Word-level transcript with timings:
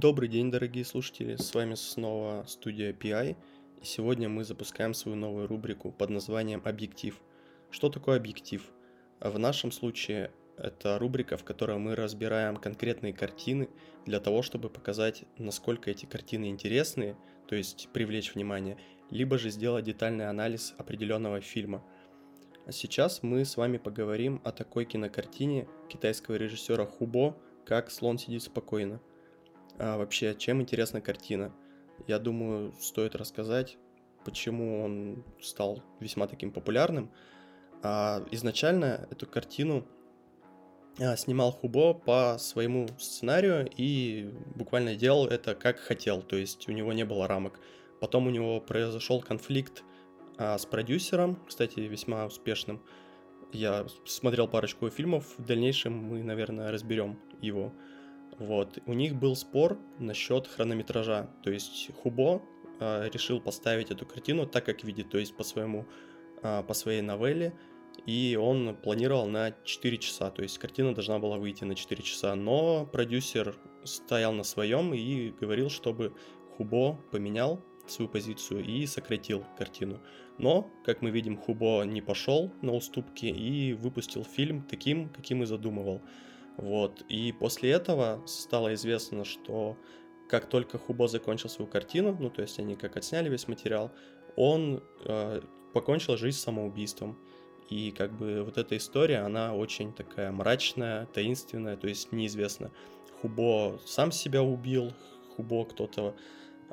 Добрый 0.00 0.30
день, 0.30 0.50
дорогие 0.50 0.86
слушатели, 0.86 1.36
с 1.36 1.54
вами 1.54 1.74
снова 1.74 2.46
студия 2.48 2.94
PI, 2.94 3.36
и 3.82 3.84
сегодня 3.84 4.30
мы 4.30 4.44
запускаем 4.44 4.94
свою 4.94 5.14
новую 5.14 5.46
рубрику 5.46 5.92
под 5.92 6.08
названием 6.08 6.62
«Объектив». 6.64 7.20
Что 7.70 7.90
такое 7.90 8.16
объектив? 8.16 8.62
В 9.20 9.38
нашем 9.38 9.70
случае 9.70 10.30
это 10.56 10.98
рубрика, 10.98 11.36
в 11.36 11.44
которой 11.44 11.76
мы 11.76 11.94
разбираем 11.96 12.56
конкретные 12.56 13.12
картины 13.12 13.68
для 14.06 14.20
того, 14.20 14.40
чтобы 14.40 14.70
показать, 14.70 15.24
насколько 15.36 15.90
эти 15.90 16.06
картины 16.06 16.48
интересные, 16.48 17.14
то 17.46 17.54
есть 17.54 17.90
привлечь 17.92 18.34
внимание, 18.34 18.78
либо 19.10 19.36
же 19.36 19.50
сделать 19.50 19.84
детальный 19.84 20.30
анализ 20.30 20.74
определенного 20.78 21.42
фильма. 21.42 21.84
А 22.64 22.72
сейчас 22.72 23.22
мы 23.22 23.44
с 23.44 23.58
вами 23.58 23.76
поговорим 23.76 24.40
о 24.44 24.52
такой 24.52 24.86
кинокартине 24.86 25.68
китайского 25.90 26.36
режиссера 26.36 26.86
Хубо, 26.86 27.36
как 27.66 27.90
«Слон 27.90 28.16
сидит 28.16 28.42
спокойно». 28.42 28.98
А 29.82 29.96
вообще, 29.96 30.34
чем 30.34 30.60
интересна 30.60 31.00
картина? 31.00 31.54
Я 32.06 32.18
думаю, 32.18 32.74
стоит 32.80 33.14
рассказать, 33.16 33.78
почему 34.26 34.84
он 34.84 35.24
стал 35.40 35.82
весьма 36.00 36.26
таким 36.26 36.52
популярным. 36.52 37.10
А, 37.82 38.22
изначально 38.30 39.08
эту 39.10 39.26
картину 39.26 39.86
а, 40.98 41.16
снимал 41.16 41.50
Хубо 41.50 41.94
по 41.94 42.36
своему 42.38 42.88
сценарию 42.98 43.70
и 43.74 44.30
буквально 44.54 44.96
делал 44.96 45.26
это 45.26 45.54
как 45.54 45.78
хотел, 45.78 46.20
то 46.20 46.36
есть 46.36 46.68
у 46.68 46.72
него 46.72 46.92
не 46.92 47.06
было 47.06 47.26
рамок. 47.26 47.58
Потом 48.02 48.26
у 48.26 48.30
него 48.30 48.60
произошел 48.60 49.22
конфликт 49.22 49.82
а, 50.36 50.58
с 50.58 50.66
продюсером, 50.66 51.42
кстати, 51.48 51.80
весьма 51.80 52.26
успешным. 52.26 52.82
Я 53.54 53.86
смотрел 54.04 54.46
парочку 54.46 54.90
фильмов, 54.90 55.38
в 55.38 55.46
дальнейшем 55.46 55.94
мы, 55.94 56.22
наверное, 56.22 56.70
разберем 56.70 57.18
его. 57.40 57.72
Вот. 58.40 58.78
У 58.86 58.94
них 58.94 59.14
был 59.14 59.36
спор 59.36 59.78
насчет 59.98 60.46
хронометража. 60.46 61.28
То 61.44 61.50
есть 61.50 61.90
Хубо 62.02 62.42
э, 62.80 63.08
решил 63.12 63.38
поставить 63.38 63.90
эту 63.90 64.06
картину 64.06 64.46
так, 64.46 64.64
как 64.64 64.82
видит, 64.82 65.10
то 65.10 65.18
есть 65.18 65.36
по 65.36 65.44
своему, 65.44 65.86
э, 66.42 66.62
по 66.66 66.72
своей 66.72 67.02
новелле. 67.02 67.52
И 68.06 68.38
он 68.40 68.74
планировал 68.76 69.26
на 69.26 69.52
4 69.64 69.98
часа, 69.98 70.30
то 70.30 70.42
есть 70.42 70.58
картина 70.58 70.94
должна 70.94 71.18
была 71.18 71.36
выйти 71.36 71.64
на 71.64 71.74
4 71.74 72.02
часа. 72.02 72.34
Но 72.34 72.86
продюсер 72.86 73.58
стоял 73.84 74.32
на 74.32 74.42
своем 74.42 74.94
и 74.94 75.32
говорил, 75.32 75.68
чтобы 75.68 76.14
Хубо 76.56 76.98
поменял 77.10 77.62
свою 77.86 78.08
позицию 78.08 78.64
и 78.64 78.86
сократил 78.86 79.44
картину. 79.58 80.00
Но, 80.38 80.70
как 80.86 81.02
мы 81.02 81.10
видим, 81.10 81.36
Хубо 81.36 81.82
не 81.82 82.00
пошел 82.00 82.50
на 82.62 82.72
уступки 82.72 83.26
и 83.26 83.74
выпустил 83.74 84.24
фильм 84.24 84.62
таким, 84.62 85.10
каким 85.10 85.42
и 85.42 85.46
задумывал. 85.46 86.00
Вот. 86.56 87.02
И 87.08 87.32
после 87.32 87.70
этого 87.70 88.22
стало 88.26 88.74
известно, 88.74 89.24
что 89.24 89.76
как 90.28 90.48
только 90.48 90.78
Хубо 90.78 91.08
закончил 91.08 91.48
свою 91.48 91.70
картину, 91.70 92.16
ну 92.18 92.30
то 92.30 92.42
есть 92.42 92.58
они 92.58 92.76
как 92.76 92.96
отсняли 92.96 93.28
весь 93.28 93.48
материал, 93.48 93.90
он 94.36 94.82
э, 95.04 95.40
покончил 95.72 96.16
жизнь 96.16 96.38
самоубийством. 96.38 97.18
И 97.68 97.92
как 97.92 98.12
бы 98.12 98.42
вот 98.42 98.58
эта 98.58 98.76
история, 98.76 99.18
она 99.18 99.54
очень 99.54 99.92
такая 99.92 100.32
мрачная, 100.32 101.06
таинственная, 101.06 101.76
то 101.76 101.86
есть 101.86 102.12
неизвестно, 102.12 102.72
Хубо 103.20 103.78
сам 103.86 104.12
себя 104.12 104.42
убил, 104.42 104.92
Хубо 105.36 105.64
кто-то 105.64 106.16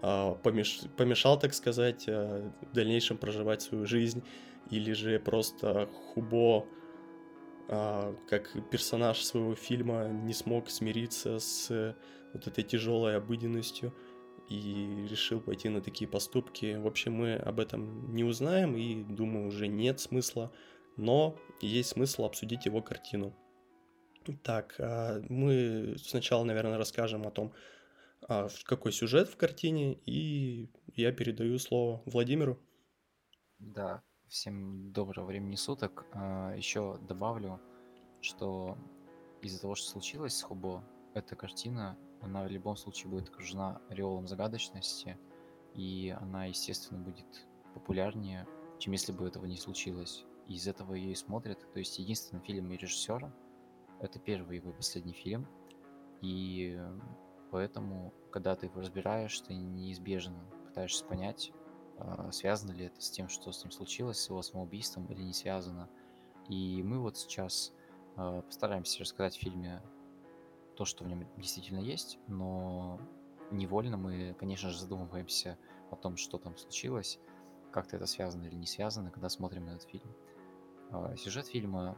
э, 0.02 0.36
помеш... 0.44 0.82
помешал, 0.96 1.38
так 1.40 1.54
сказать, 1.54 2.06
э, 2.08 2.52
в 2.62 2.74
дальнейшем 2.74 3.18
проживать 3.18 3.62
свою 3.62 3.86
жизнь, 3.86 4.24
или 4.72 4.94
же 4.94 5.20
просто 5.20 5.88
Хубо 6.14 6.66
как 7.68 8.70
персонаж 8.72 9.22
своего 9.24 9.56
фильма 9.56 10.08
не 10.08 10.34
смог 10.34 10.70
смириться 10.70 11.40
с 11.40 11.96
вот 12.34 12.48
этой 12.48 12.64
тяжелой 12.64 13.18
обыденностью 13.18 13.94
и 14.50 15.08
решил 15.10 15.42
пойти 15.42 15.70
на 15.70 15.82
такие 15.82 16.10
поступки. 16.10 16.76
В 16.76 16.88
общем, 16.88 17.14
мы 17.14 17.36
об 17.36 17.60
этом 17.60 18.14
не 18.14 18.24
узнаем 18.24 18.76
и, 18.76 19.04
думаю, 19.04 19.48
уже 19.48 19.68
нет 19.68 20.00
смысла, 20.00 20.52
но 20.96 21.38
есть 21.62 21.90
смысл 21.90 22.26
обсудить 22.26 22.66
его 22.66 22.82
картину. 22.82 23.36
Так, 24.44 24.76
а, 24.80 25.22
мы 25.30 25.96
сначала, 25.98 26.44
наверное, 26.44 26.78
расскажем 26.78 27.26
о 27.26 27.32
том, 27.32 27.54
а, 28.28 28.48
какой 28.66 28.92
сюжет 28.92 29.30
в 29.30 29.38
картине, 29.38 30.00
и 30.06 30.70
я 30.96 31.12
передаю 31.12 31.60
слово 31.60 32.02
Владимиру. 32.06 32.60
Да, 33.60 34.04
Всем 34.28 34.92
доброго 34.92 35.28
времени 35.28 35.56
суток. 35.56 36.06
А, 36.12 36.54
Еще 36.54 37.00
добавлю, 37.08 37.62
что 38.20 38.78
из-за 39.42 39.62
того, 39.62 39.76
что 39.76 39.88
случилось 39.88 40.36
с 40.36 40.44
Хубо, 40.44 40.84
эта 41.14 41.38
картина, 41.38 41.98
она 42.20 42.44
в 42.44 42.52
любом 42.52 42.76
случае 42.76 43.10
будет 43.10 43.30
окружена 43.30 43.82
ореолом 43.90 44.28
загадочности, 44.28 45.18
и 45.76 46.14
она, 46.20 46.44
естественно, 46.44 47.00
будет 47.00 47.48
популярнее, 47.74 48.46
чем 48.80 48.92
если 48.92 49.14
бы 49.14 49.26
этого 49.26 49.46
не 49.46 49.56
случилось. 49.56 50.26
И 50.50 50.56
из 50.56 50.68
этого 50.68 50.94
ее 50.94 51.14
и 51.14 51.16
смотрят. 51.16 51.66
То 51.72 51.80
есть 51.80 51.98
единственный 51.98 52.42
фильм 52.42 52.70
режиссера— 52.74 53.34
это 54.02 54.20
первый 54.20 54.58
его 54.58 54.74
последний 54.74 55.14
фильм, 55.14 55.48
и 56.22 56.78
поэтому, 57.50 58.14
когда 58.30 58.58
ты 58.58 58.66
его 58.66 58.82
разбираешь, 58.82 59.40
ты 59.40 59.54
неизбежно 59.54 60.38
пытаешься 60.66 61.06
понять, 61.06 61.54
связано 62.32 62.72
ли 62.72 62.86
это 62.86 63.02
с 63.02 63.10
тем, 63.10 63.28
что 63.30 63.52
с 63.52 63.64
ним 63.64 63.72
случилось, 63.72 64.20
с 64.20 64.30
его 64.30 64.42
самоубийством 64.42 65.06
или 65.08 65.22
не 65.22 65.34
связано. 65.34 65.90
И 66.48 66.82
мы 66.84 67.00
вот 67.00 67.18
сейчас 67.18 67.74
а, 68.16 68.42
постараемся 68.42 69.02
рассказать 69.02 69.36
в 69.36 69.40
фильме 69.40 69.82
то, 70.76 70.86
что 70.86 71.04
в 71.04 71.08
нем 71.08 71.28
действительно 71.38 71.80
есть, 71.80 72.20
но 72.28 73.00
невольно 73.52 73.98
мы, 73.98 74.36
конечно 74.40 74.70
же, 74.70 74.80
задумываемся 74.80 75.58
о 75.90 75.96
том, 75.96 76.18
что 76.18 76.38
там 76.38 76.56
случилось, 76.58 77.20
как-то 77.72 77.96
это 77.96 78.06
связано 78.06 78.46
или 78.46 78.56
не 78.56 78.68
связано, 78.68 79.12
когда 79.12 79.30
смотрим 79.30 79.68
этот 79.68 79.84
фильм. 79.84 80.16
А, 80.92 81.16
сюжет 81.16 81.48
фильма 81.48 81.98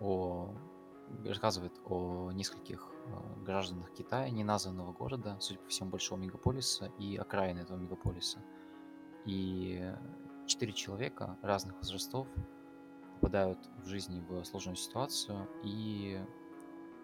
о... 0.00 0.54
рассказывает 1.24 1.72
о 1.84 2.30
нескольких 2.32 2.88
гражданах 3.44 3.92
Китая, 3.92 4.30
неназванного 4.30 4.92
города, 4.92 5.36
судя 5.40 5.58
по 5.58 5.68
всему, 5.68 5.90
большого 5.90 6.20
мегаполиса 6.20 6.86
и 6.98 7.16
окраины 7.16 7.60
этого 7.60 7.76
мегаполиса– 7.76 8.38
и 9.24 9.94
четыре 10.46 10.72
человека 10.72 11.38
разных 11.42 11.76
возрастов 11.76 12.28
попадают 13.14 13.58
в 13.82 13.86
жизни 13.86 14.20
в 14.20 14.44
сложную 14.44 14.76
ситуацию 14.76 15.48
и 15.62 16.20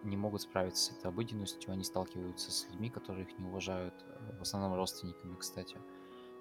не 0.02 0.16
могут 0.16 0.42
справиться 0.42 0.92
с 0.92 0.96
этой 0.96 1.06
обыденностью, 1.08 1.72
они 1.72 1.84
сталкиваются 1.84 2.50
с 2.50 2.66
людьми, 2.70 2.90
которые 2.90 3.26
их 3.26 3.38
не 3.38 3.44
уважают, 3.46 3.94
в 4.38 4.42
основном 4.42 4.74
родственниками, 4.74 5.36
кстати, 5.36 5.76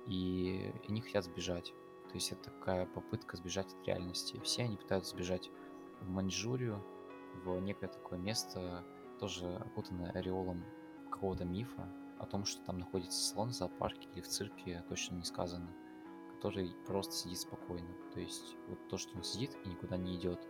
и 0.07 0.73
они 0.87 1.01
хотят 1.01 1.25
сбежать. 1.25 1.73
То 2.09 2.13
есть 2.13 2.31
это 2.31 2.51
такая 2.51 2.85
попытка 2.85 3.35
сбежать 3.35 3.73
от 3.73 3.87
реальности. 3.87 4.39
Все 4.43 4.63
они 4.63 4.77
пытаются 4.77 5.11
сбежать 5.11 5.49
в 6.01 6.09
Маньчжурию, 6.09 6.83
в 7.43 7.59
некое 7.59 7.87
такое 7.87 8.17
место, 8.17 8.83
тоже 9.19 9.55
окутанное 9.57 10.11
ореолом 10.11 10.63
какого-то 11.09 11.45
мифа, 11.45 11.87
о 12.19 12.25
том, 12.25 12.45
что 12.45 12.63
там 12.63 12.79
находится 12.79 13.21
слон 13.21 13.49
в 13.49 13.53
зоопарке 13.53 14.07
или 14.13 14.21
в 14.21 14.27
цирке, 14.27 14.83
точно 14.89 15.15
не 15.15 15.23
сказано, 15.23 15.69
который 16.35 16.75
просто 16.85 17.13
сидит 17.13 17.39
спокойно. 17.39 17.89
То 18.13 18.19
есть 18.19 18.55
вот 18.67 18.87
то, 18.89 18.97
что 18.97 19.15
он 19.15 19.23
сидит 19.23 19.55
и 19.65 19.69
никуда 19.69 19.97
не 19.97 20.15
идет, 20.15 20.47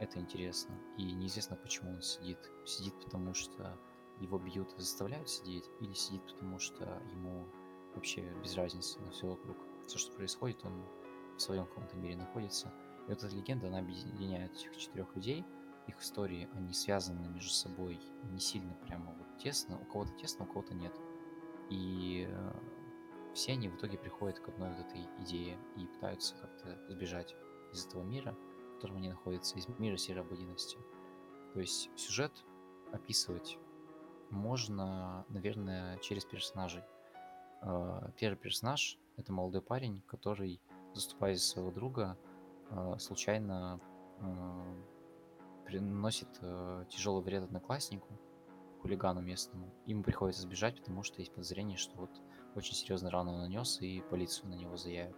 это 0.00 0.18
интересно. 0.18 0.78
И 0.96 1.12
неизвестно, 1.12 1.56
почему 1.56 1.90
он 1.90 2.02
сидит. 2.02 2.38
Сидит, 2.64 2.94
потому 3.04 3.34
что 3.34 3.78
его 4.20 4.38
бьют 4.38 4.72
и 4.76 4.80
заставляют 4.80 5.28
сидеть, 5.28 5.64
или 5.80 5.92
сидит, 5.92 6.26
потому 6.26 6.58
что 6.58 7.02
ему 7.12 7.46
вообще 7.94 8.32
без 8.42 8.56
разницы 8.56 9.00
на 9.00 9.10
все 9.10 9.28
вокруг. 9.28 9.56
Все, 9.86 9.98
что 9.98 10.14
происходит, 10.14 10.64
он 10.64 10.84
в 11.36 11.40
своем 11.40 11.66
каком-то 11.66 11.96
мире 11.96 12.16
находится. 12.16 12.72
И 13.06 13.10
вот 13.10 13.22
эта 13.22 13.34
легенда, 13.34 13.68
она 13.68 13.78
объединяет 13.78 14.52
этих 14.52 14.76
четырех 14.76 15.14
людей, 15.14 15.44
их 15.86 16.00
истории, 16.00 16.48
они 16.52 16.74
связаны 16.74 17.28
между 17.28 17.50
собой 17.50 17.98
не 18.24 18.40
сильно 18.40 18.74
прямо 18.74 19.12
вот 19.14 19.38
тесно. 19.38 19.78
У 19.80 19.84
кого-то 19.86 20.12
тесно, 20.14 20.44
у 20.44 20.48
кого-то 20.48 20.74
нет. 20.74 20.92
И 21.70 22.26
э, 22.28 22.52
все 23.34 23.52
они 23.52 23.68
в 23.68 23.76
итоге 23.76 23.98
приходят 23.98 24.38
к 24.38 24.48
одной 24.48 24.70
вот 24.70 24.86
этой 24.86 25.06
идее 25.22 25.58
и 25.76 25.86
пытаются 25.86 26.34
как-то 26.36 26.78
сбежать 26.88 27.34
из 27.72 27.86
этого 27.86 28.02
мира, 28.02 28.34
в 28.70 28.74
котором 28.76 28.96
они 28.96 29.10
находятся, 29.10 29.58
из 29.58 29.68
мира 29.78 29.96
серой 29.96 30.22
обыденности. 30.22 30.78
То 31.52 31.60
есть 31.60 31.90
сюжет 31.96 32.32
описывать 32.92 33.58
можно, 34.30 35.24
наверное, 35.28 35.98
через 35.98 36.24
персонажей. 36.24 36.82
Э, 37.62 38.10
первый 38.16 38.36
персонаж— 38.36 38.98
это 39.16 39.32
молодой 39.32 39.62
парень, 39.62 40.02
который, 40.06 40.60
заступая 40.94 41.34
за 41.34 41.40
своего 41.40 41.70
друга, 41.70 42.18
э, 42.70 42.98
случайно 42.98 43.80
приносит 45.64 46.28
тяжелый 46.88 47.22
вред 47.22 47.44
однокласснику, 47.44 48.08
хулигану 48.82 49.20
местному. 49.20 49.72
Ему 49.86 50.02
приходится 50.02 50.42
сбежать, 50.42 50.78
потому 50.78 51.02
что 51.02 51.20
есть 51.20 51.32
подозрение, 51.32 51.76
что 51.76 51.96
вот 51.96 52.10
очень 52.54 52.74
серьезно 52.74 53.10
рану 53.10 53.36
нанес 53.36 53.80
и 53.80 54.02
полицию 54.10 54.50
на 54.50 54.54
него 54.54 54.76
заявят. 54.76 55.16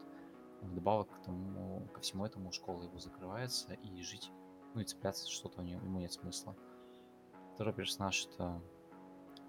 Вдобавок 0.63 1.09
к 1.11 1.23
тому, 1.23 1.89
ко 1.95 2.01
всему 2.01 2.27
этому 2.27 2.53
школа 2.53 2.83
его 2.83 2.99
закрывается 2.99 3.73
и 3.75 4.03
жить, 4.03 4.31
ну 4.75 4.81
и 4.81 4.85
цепляться 4.85 5.31
что-то 5.31 5.61
у 5.61 5.65
него, 5.65 5.81
ему 5.81 6.01
нет 6.01 6.13
смысла. 6.13 6.55
Второй 7.55 7.75
персонаж 7.75 8.27
это 8.27 8.61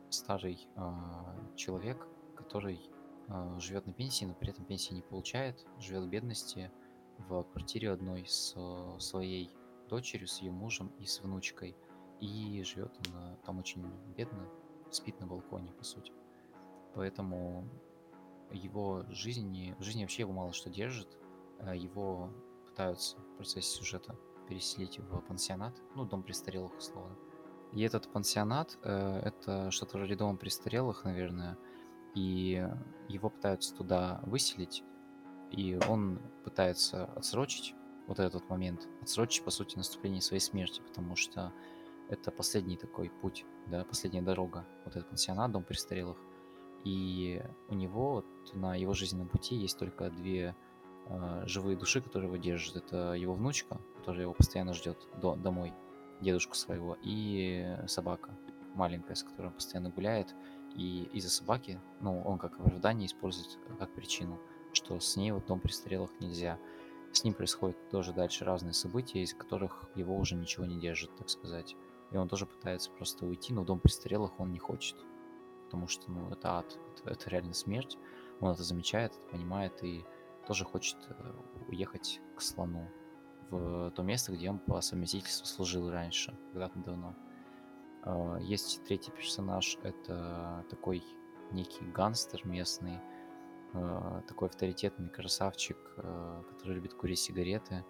старый 0.10 0.68
а, 0.76 1.36
человек, 1.56 2.08
который 2.36 2.82
а, 3.28 3.60
живет 3.60 3.86
на 3.88 3.94
пенсии, 3.94 4.26
но 4.26 4.34
при 4.34 4.50
этом 4.50 4.66
пенсии 4.66 4.94
не 4.94 5.02
получает, 5.02 5.66
живет 5.80 6.04
в 6.04 6.10
бедности 6.10 6.72
в 7.18 7.44
квартире 7.44 7.92
одной 7.92 8.26
с 8.26 8.54
э, 8.56 9.00
своей 9.00 9.52
дочерью, 9.90 10.28
с 10.28 10.40
ее 10.40 10.52
мужем 10.52 10.92
и 11.00 11.06
с 11.06 11.22
внучкой. 11.22 11.76
И 12.22 12.64
живет 12.64 12.92
он 13.08 13.38
там 13.46 13.60
очень 13.60 13.86
бедно, 14.16 14.48
спит 14.92 15.20
на 15.20 15.28
балконе, 15.28 15.72
по 15.74 15.84
сути. 15.84 16.14
Поэтому 16.94 17.68
его 18.52 19.04
жизни, 19.10 19.76
в 19.80 19.84
жизни 19.84 20.02
вообще 20.02 20.24
его 20.24 20.34
мало 20.34 20.54
что 20.54 20.70
держит. 20.70 21.18
Э, 21.60 21.76
его 21.76 22.30
пытаются 22.68 23.18
в 23.18 23.36
процессе 23.38 23.78
сюжета 23.78 24.16
переселить 24.48 25.00
в 25.00 25.22
пансионат, 25.22 25.74
ну, 25.96 26.06
дом 26.06 26.24
престарелых, 26.24 26.78
условно. 26.78 27.16
И 27.72 27.82
этот 27.82 28.12
пансионат 28.12 28.78
э, 28.84 29.22
это 29.24 29.72
что-то 29.72 29.98
вроде 29.98 30.16
дома 30.16 30.38
престарелых, 30.38 31.06
наверное, 31.06 31.58
и 32.14 32.68
его 33.08 33.30
пытаются 33.30 33.74
туда 33.74 34.20
выселить, 34.26 34.84
и 35.52 35.80
он 35.88 36.20
пытается 36.44 37.06
отсрочить 37.06 37.74
вот 38.08 38.20
этот 38.20 38.50
момент, 38.50 38.90
отсрочить, 39.02 39.46
по 39.46 39.52
сути, 39.52 39.78
наступление 39.78 40.22
своей 40.22 40.42
смерти, 40.42 40.82
потому 40.82 41.16
что 41.16 41.54
это 42.12 42.30
последний 42.30 42.78
такой 42.78 43.10
путь, 43.10 43.46
да, 43.68 43.86
последняя 43.86 44.22
дорога, 44.22 44.66
вот 44.86 44.96
этот 44.96 45.10
пансионат, 45.10 45.52
дом 45.52 45.64
престарелых. 45.64 46.18
И 46.84 47.42
у 47.70 47.76
него 47.76 48.14
вот, 48.16 48.26
на 48.54 48.76
его 48.76 48.94
жизненном 48.94 49.30
пути 49.30 49.56
есть 49.56 49.80
только 49.80 50.10
две 50.10 50.56
э, 51.08 51.44
живые 51.46 51.78
души, 51.78 52.02
которые 52.02 52.28
его 52.28 52.38
держат. 52.38 52.76
Это 52.76 53.14
его 53.14 53.34
внучка, 53.34 53.80
которая 53.98 54.24
его 54.24 54.34
постоянно 54.34 54.74
ждет 54.74 54.98
до, 55.22 55.36
домой, 55.36 55.74
дедушку 56.20 56.56
своего, 56.56 56.98
и 57.02 57.78
собака 57.88 58.38
маленькая, 58.76 59.16
с 59.16 59.24
которой 59.24 59.48
он 59.48 59.54
постоянно 59.54 59.90
гуляет. 59.90 60.36
И 60.76 61.04
из-за 61.14 61.30
собаки, 61.30 61.80
ну, 62.02 62.22
он 62.22 62.38
как 62.38 62.60
оправдание 62.60 63.08
использует 63.08 63.58
как 63.80 63.94
причину, 63.94 64.40
что 64.74 65.00
с 65.00 65.16
ней 65.16 65.32
вот 65.32 65.46
дом 65.46 65.60
престарелых 65.60 66.12
нельзя. 66.20 66.60
С 67.12 67.24
ним 67.24 67.34
происходят 67.34 67.78
тоже 67.90 68.14
дальше 68.14 68.46
разные 68.46 68.74
события, 68.74 69.22
из 69.22 69.34
которых 69.34 69.90
его 69.96 70.18
уже 70.18 70.36
ничего 70.36 70.66
не 70.66 70.80
держит, 70.80 71.16
так 71.18 71.30
сказать. 71.30 71.76
И 72.12 72.18
он 72.18 72.28
тоже 72.28 72.46
пытается 72.46 72.92
просто 72.92 73.26
уйти, 73.26 73.54
но 73.54 73.62
в 73.62 73.66
дом 73.66 73.80
престарелых 73.80 74.40
он 74.40 74.52
не 74.52 74.60
хочет. 74.60 74.98
Потому 75.66 75.88
что, 75.88 76.12
ну, 76.12 76.30
это 76.30 76.58
ад, 76.58 76.78
это, 76.94 77.12
это 77.12 77.30
реально 77.30 77.54
смерть. 77.54 77.98
Он 78.40 78.52
это 78.52 78.64
замечает, 78.64 79.14
это 79.14 79.28
понимает 79.30 79.84
и 79.84 80.04
тоже 80.48 80.66
хочет 80.66 80.98
э, 81.08 81.34
уехать 81.68 82.20
к 82.36 82.42
слону 82.42 82.90
в 83.52 83.92
то 83.92 84.02
место, 84.02 84.32
где 84.32 84.50
он 84.50 84.60
по 84.60 84.82
совместительству 84.82 85.46
служил 85.46 85.90
раньше, 85.90 86.38
когда-то 86.52 86.80
давно. 86.80 87.16
А, 88.04 88.38
есть 88.38 88.84
третий 88.86 89.12
персонаж, 89.12 89.78
это 89.84 90.66
такой 90.70 91.04
некий 91.52 91.86
гангстер 91.86 92.46
местный, 92.48 93.00
а, 93.74 94.22
такой 94.28 94.48
авторитетный 94.48 95.10
красавчик, 95.10 95.78
а, 95.98 96.44
который 96.44 96.76
любит 96.76 96.94
курить 96.94 97.20
сигареты. 97.20 97.86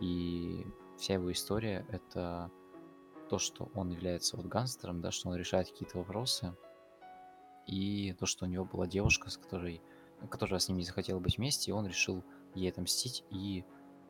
И 0.00 0.66
вся 0.98 1.14
его 1.14 1.30
история— 1.32 1.86
это 1.88 2.50
то, 3.28 3.38
что 3.38 3.70
он 3.74 3.90
является 3.90 4.36
вот 4.36 4.46
гангстером, 4.46 5.00
да, 5.00 5.10
что 5.10 5.28
он 5.28 5.36
решает 5.36 5.68
какие-то 5.70 5.98
вопросы, 5.98 6.54
и 7.66 8.14
то, 8.18 8.26
что 8.26 8.44
у 8.44 8.48
него 8.48 8.64
была 8.64 8.86
девушка, 8.86 9.30
с 9.30 9.36
которой, 9.36 9.80
которая 10.30 10.60
с 10.60 10.68
ним 10.68 10.78
не 10.78 10.84
захотела 10.84 11.18
быть 11.18 11.38
вместе, 11.38 11.70
и 11.70 11.74
он 11.74 11.86
решил 11.86 12.22
ей 12.54 12.70
отомстить 12.70 13.24
и 13.30 13.64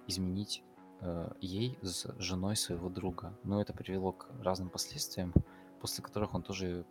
изменить 0.06 0.62
э, 1.00 1.32
ей 1.40 1.78
с 1.82 2.12
женой 2.18 2.56
своего 2.56 2.88
друга. 2.88 3.38
Но 3.44 3.60
это 3.60 3.72
привело 3.72 4.12
к 4.12 4.28
разным 4.42 4.70
последствиям, 4.70 5.32
после 5.80 6.02
которых 6.02 6.34
он 6.34 6.42
тоже 6.42 6.84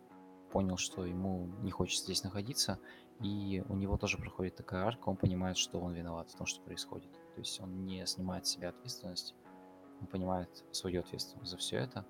понял, 0.50 0.76
что 0.76 1.04
ему 1.04 1.48
не 1.62 1.70
хочется 1.70 2.04
здесь 2.04 2.22
находиться, 2.22 2.78
и 3.20 3.62
у 3.68 3.74
него 3.74 3.96
тоже 3.96 4.18
проходит 4.18 4.56
такая 4.56 4.84
арка, 4.84 5.08
он 5.08 5.16
понимает, 5.16 5.56
что 5.56 5.80
он 5.80 5.92
виноват 5.92 6.30
в 6.30 6.36
том, 6.36 6.46
что 6.46 6.62
происходит. 6.62 7.12
То 7.34 7.40
есть 7.40 7.60
он 7.60 7.84
не 7.84 8.06
снимает 8.06 8.46
с 8.46 8.50
себя 8.50 8.68
ответственность, 8.70 9.34
он 10.00 10.06
понимает 10.06 10.64
свою 10.72 11.00
ответственность 11.00 11.50
за 11.50 11.56
все 11.56 11.78
это. 11.78 12.06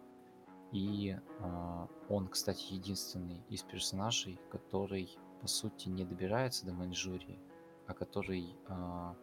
И 0.74 1.16
э, 1.16 1.86
он, 2.08 2.26
кстати, 2.26 2.74
единственный 2.74 3.40
из 3.48 3.62
персонажей, 3.62 4.40
который, 4.50 5.16
по 5.40 5.46
сути, 5.46 5.88
не 5.88 6.04
добирается 6.04 6.66
до 6.66 6.72
Маньчжурии, 6.72 7.38
а 7.86 7.94
который 7.94 8.56
э, 8.66 9.14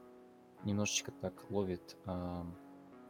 немножечко 0.64 1.12
так 1.12 1.52
ловит 1.52 1.98
э, 2.06 2.44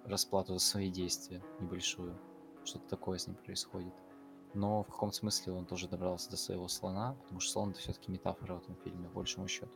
расплату 0.05 0.53
за 0.53 0.59
свои 0.59 0.89
действия 0.89 1.43
небольшую. 1.59 2.19
Что-то 2.63 2.87
такое 2.87 3.19
с 3.19 3.27
ним 3.27 3.35
происходит. 3.35 3.93
Но 4.55 4.81
в 4.81 4.87
каком-то 4.87 5.17
смысле 5.17 5.53
он 5.53 5.67
тоже 5.67 5.87
добрался 5.87 6.31
до 6.31 6.37
своего 6.37 6.67
слона, 6.67 7.13
потому 7.21 7.41
что 7.41 7.51
слон 7.51 7.69
это 7.69 7.79
все-таки 7.79 8.11
метафора 8.11 8.55
в 8.55 8.63
этом 8.63 8.75
фильме, 8.77 9.07
по 9.09 9.17
большому 9.17 9.47
счету. 9.47 9.71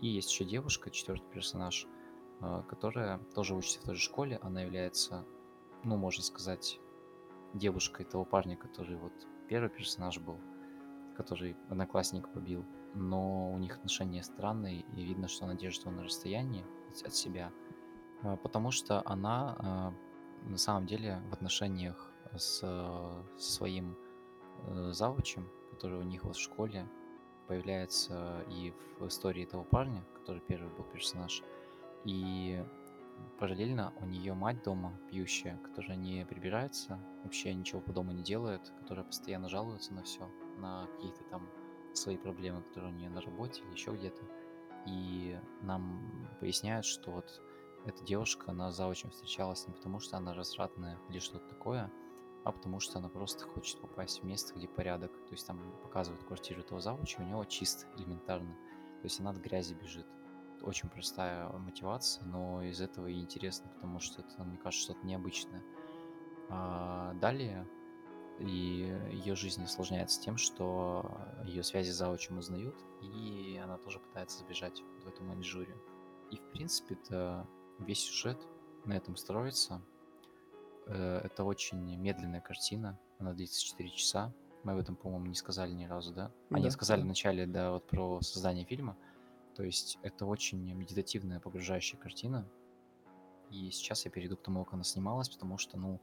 И 0.00 0.08
есть 0.08 0.32
еще 0.32 0.44
девушка, 0.44 0.90
четвертый 0.90 1.30
персонаж, 1.30 1.86
которая 2.68 3.18
тоже 3.34 3.54
учится 3.54 3.80
в 3.80 3.84
той 3.84 3.94
же 3.94 4.02
школе. 4.02 4.38
Она 4.42 4.62
является, 4.62 5.24
ну, 5.84 5.96
можно 5.96 6.22
сказать, 6.22 6.78
девушкой 7.54 8.04
того 8.04 8.24
парня, 8.24 8.56
который 8.56 8.96
вот 8.96 9.12
первый 9.48 9.70
персонаж 9.70 10.18
был, 10.18 10.38
который 11.16 11.56
одноклассник 11.70 12.28
побил. 12.28 12.64
Но 12.94 13.50
у 13.50 13.58
них 13.58 13.76
отношения 13.76 14.22
странные, 14.22 14.84
и 14.96 15.04
видно, 15.04 15.28
что 15.28 15.46
она 15.46 15.54
держит 15.54 15.84
его 15.84 15.92
на 15.92 16.04
расстоянии 16.04 16.64
от 17.04 17.14
себя– 17.14 17.50
а, 18.24 18.36
потому 18.36 18.70
что 18.70 19.02
она 19.04 19.56
а, 19.58 19.94
на 20.44 20.56
самом 20.56 20.86
деле 20.86 21.22
в 21.30 21.34
отношениях 21.34 22.10
с 22.36 22.64
своим 23.38 23.96
э, 24.66 24.90
завучем, 24.90 25.48
который 25.70 26.00
у 26.00 26.02
них 26.02 26.24
вот 26.24 26.34
в 26.34 26.40
школе 26.40 26.88
появляется 27.46 28.44
и 28.48 28.74
в 28.98 29.06
истории 29.06 29.44
того 29.44 29.62
парня, 29.62 30.04
который 30.16 30.40
первый 30.40 30.68
был 30.74 30.84
персонаж. 30.84 31.44
И 32.04 32.60
параллельно 33.38 33.92
у 34.00 34.06
нее 34.06 34.34
мать 34.34 34.62
дома 34.62 34.98
пьющая, 35.10 35.58
которая 35.58 35.96
не 35.96 36.24
прибирается, 36.24 36.98
вообще 37.22 37.52
ничего 37.54 37.80
по 37.80 37.92
дому 37.92 38.12
не 38.12 38.22
делает, 38.22 38.72
которая 38.80 39.04
постоянно 39.04 39.48
жалуется 39.48 39.92
на 39.92 40.02
все, 40.02 40.30
на 40.58 40.86
какие-то 40.86 41.24
там 41.24 41.48
свои 41.92 42.16
проблемы, 42.16 42.62
которые 42.62 42.92
у 42.92 42.96
нее 42.96 43.10
на 43.10 43.20
работе 43.20 43.62
или 43.62 43.72
еще 43.72 43.92
где-то. 43.92 44.22
И 44.86 45.38
нам 45.62 46.28
поясняют, 46.40 46.84
что 46.84 47.10
вот 47.10 47.40
эта 47.86 48.04
девушка, 48.04 48.50
она 48.50 48.70
заочно 48.70 49.10
встречалась 49.10 49.66
не 49.66 49.74
потому, 49.74 50.00
что 50.00 50.16
она 50.16 50.34
развратная 50.34 50.98
или 51.08 51.18
что-то 51.18 51.46
такое, 51.48 51.90
а 52.44 52.52
потому 52.52 52.80
что 52.80 52.98
она 52.98 53.08
просто 53.08 53.46
хочет 53.46 53.80
попасть 53.80 54.20
в 54.20 54.24
место, 54.24 54.54
где 54.54 54.68
порядок. 54.68 55.12
То 55.12 55.32
есть 55.32 55.46
там 55.46 55.60
показывают 55.82 56.24
квартиру 56.24 56.60
этого 56.60 56.80
завуча, 56.80 57.20
у 57.20 57.24
него 57.24 57.44
чисто, 57.44 57.86
элементарно. 57.96 58.54
То 59.00 59.04
есть 59.04 59.20
она 59.20 59.30
от 59.30 59.36
грязи 59.36 59.74
бежит. 59.74 60.06
Очень 60.62 60.88
простая 60.88 61.48
мотивация, 61.50 62.24
но 62.24 62.62
из 62.62 62.80
этого 62.80 63.06
и 63.06 63.20
интересно, 63.20 63.70
потому 63.74 64.00
что 64.00 64.22
это, 64.22 64.44
мне 64.44 64.56
кажется, 64.56 64.92
что-то 64.92 65.06
необычное. 65.06 65.62
А 66.48 67.14
далее 67.14 67.66
и 68.38 68.98
ее 69.12 69.36
жизнь 69.36 69.62
осложняется 69.62 70.20
тем, 70.20 70.36
что 70.36 71.18
ее 71.44 71.62
связи 71.62 71.90
за 71.90 72.06
заучем 72.06 72.38
узнают, 72.38 72.76
и 73.00 73.60
она 73.62 73.78
тоже 73.78 74.00
пытается 74.00 74.40
сбежать 74.40 74.82
в 75.04 75.08
эту 75.08 75.22
Маньчжурию. 75.22 75.80
И, 76.30 76.36
в 76.36 76.50
принципе, 76.50 76.94
это 76.94 77.46
весь 77.78 78.00
сюжет 78.00 78.38
на 78.84 78.94
этом 78.94 79.16
строится. 79.16 79.82
Э, 80.86 81.20
это 81.22 81.44
очень 81.44 81.78
медленная 81.96 82.40
картина, 82.40 82.98
она 83.18 83.32
длится 83.34 83.62
4 83.62 83.90
часа. 83.90 84.34
Мы 84.64 84.72
об 84.72 84.78
этом, 84.78 84.96
по-моему, 84.96 85.26
не 85.26 85.34
сказали 85.34 85.72
ни 85.72 85.84
разу, 85.84 86.12
да? 86.12 86.32
А, 86.50 86.58
да, 86.58 86.70
сказали 86.70 87.00
да. 87.00 87.04
в 87.04 87.08
начале, 87.08 87.46
да, 87.46 87.72
вот 87.72 87.86
про 87.86 88.20
создание 88.22 88.64
фильма. 88.64 88.96
То 89.54 89.62
есть 89.62 89.98
это 90.02 90.26
очень 90.26 90.72
медитативная, 90.74 91.40
погружающая 91.40 91.98
картина. 91.98 92.48
И 93.50 93.70
сейчас 93.70 94.04
я 94.04 94.10
перейду 94.10 94.36
к 94.36 94.42
тому, 94.42 94.64
как 94.64 94.74
она 94.74 94.84
снималась, 94.84 95.28
потому 95.28 95.58
что, 95.58 95.78
ну, 95.78 96.00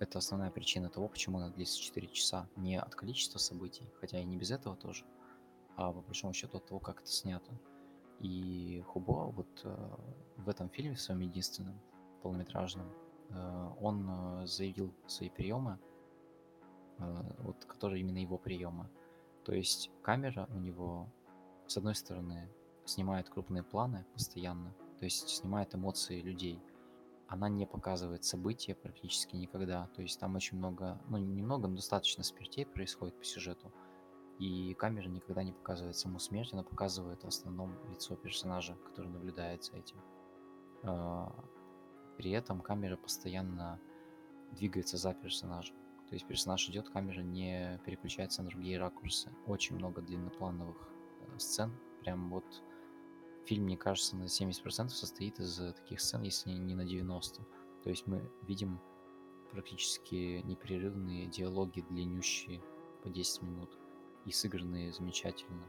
это 0.00 0.18
основная 0.18 0.50
причина 0.50 0.88
того, 0.88 1.08
почему 1.08 1.38
она 1.38 1.50
длится 1.50 1.80
4 1.80 2.08
часа. 2.08 2.48
Не 2.56 2.78
от 2.78 2.94
количества 2.94 3.38
событий, 3.38 3.88
хотя 4.00 4.18
и 4.18 4.24
не 4.24 4.36
без 4.36 4.50
этого 4.50 4.76
тоже, 4.76 5.04
а 5.76 5.92
по 5.92 6.00
большому 6.00 6.32
счету 6.32 6.58
от 6.58 6.66
того, 6.66 6.80
как 6.80 7.00
это 7.02 7.10
снято. 7.10 7.52
И 8.18 8.82
Хубо 8.86 9.30
вот 9.30 9.60
э, 9.64 9.96
в 10.36 10.48
этом 10.48 10.68
фильме, 10.70 10.94
в 10.94 11.00
своем 11.00 11.20
единственном 11.20 11.80
полнометражном, 12.22 12.92
э, 13.30 13.68
он 13.80 14.08
э, 14.08 14.46
заявил 14.46 14.92
свои 15.06 15.30
приемы, 15.30 15.78
вот, 17.38 17.64
которые 17.64 18.00
именно 18.00 18.18
его 18.18 18.38
приемы. 18.38 18.88
То 19.44 19.52
есть 19.52 19.90
камера 20.02 20.48
у 20.54 20.58
него, 20.58 21.08
с 21.66 21.76
одной 21.76 21.96
стороны, 21.96 22.48
снимает 22.84 23.28
крупные 23.28 23.62
планы 23.62 24.04
постоянно, 24.12 24.74
то 24.98 25.04
есть 25.04 25.28
снимает 25.28 25.74
эмоции 25.74 26.20
людей. 26.20 26.60
Она 27.28 27.48
не 27.48 27.66
показывает 27.66 28.24
события 28.24 28.74
практически 28.74 29.36
никогда. 29.36 29.88
То 29.94 30.02
есть 30.02 30.20
там 30.20 30.36
очень 30.36 30.58
много, 30.58 31.00
ну 31.08 31.16
немного, 31.16 31.66
но 31.66 31.76
достаточно 31.76 32.22
смертей 32.22 32.66
происходит 32.66 33.18
по 33.18 33.24
сюжету. 33.24 33.72
И 34.38 34.74
камера 34.74 35.08
никогда 35.08 35.42
не 35.42 35.52
показывает 35.52 35.96
саму 35.96 36.18
смерть, 36.18 36.52
она 36.52 36.62
показывает 36.62 37.22
в 37.22 37.28
основном 37.28 37.74
лицо 37.90 38.16
персонажа, 38.16 38.74
который 38.74 39.10
наблюдает 39.10 39.64
за 39.64 39.76
этим. 39.76 39.96
А, 40.82 41.32
при 42.16 42.32
этом 42.32 42.60
камера 42.60 42.96
постоянно 42.96 43.80
двигается 44.52 44.96
за 44.96 45.14
персонажем. 45.14 45.76
То 46.08 46.14
есть 46.14 46.26
персонаж 46.26 46.68
идет, 46.68 46.90
камера 46.90 47.20
не 47.20 47.80
переключается 47.86 48.42
на 48.42 48.50
другие 48.50 48.78
ракурсы. 48.78 49.30
Очень 49.46 49.76
много 49.76 50.02
длинноплановых 50.02 50.76
э, 51.20 51.38
сцен. 51.38 51.72
Прям 52.02 52.28
вот 52.28 52.44
фильм, 53.44 53.64
мне 53.64 53.76
кажется, 53.76 54.16
на 54.16 54.24
70% 54.24 54.88
состоит 54.88 55.40
из 55.40 55.56
таких 55.74 56.00
сцен, 56.00 56.22
если 56.22 56.50
не 56.50 56.74
на 56.74 56.82
90%. 56.82 57.44
То 57.82 57.90
есть 57.90 58.06
мы 58.06 58.30
видим 58.42 58.80
практически 59.50 60.40
непрерывные 60.44 61.26
диалоги, 61.26 61.80
длиннющие 61.82 62.62
по 63.02 63.10
10 63.10 63.42
минут 63.42 63.78
и 64.24 64.32
сыгранные 64.32 64.92
замечательно. 64.92 65.64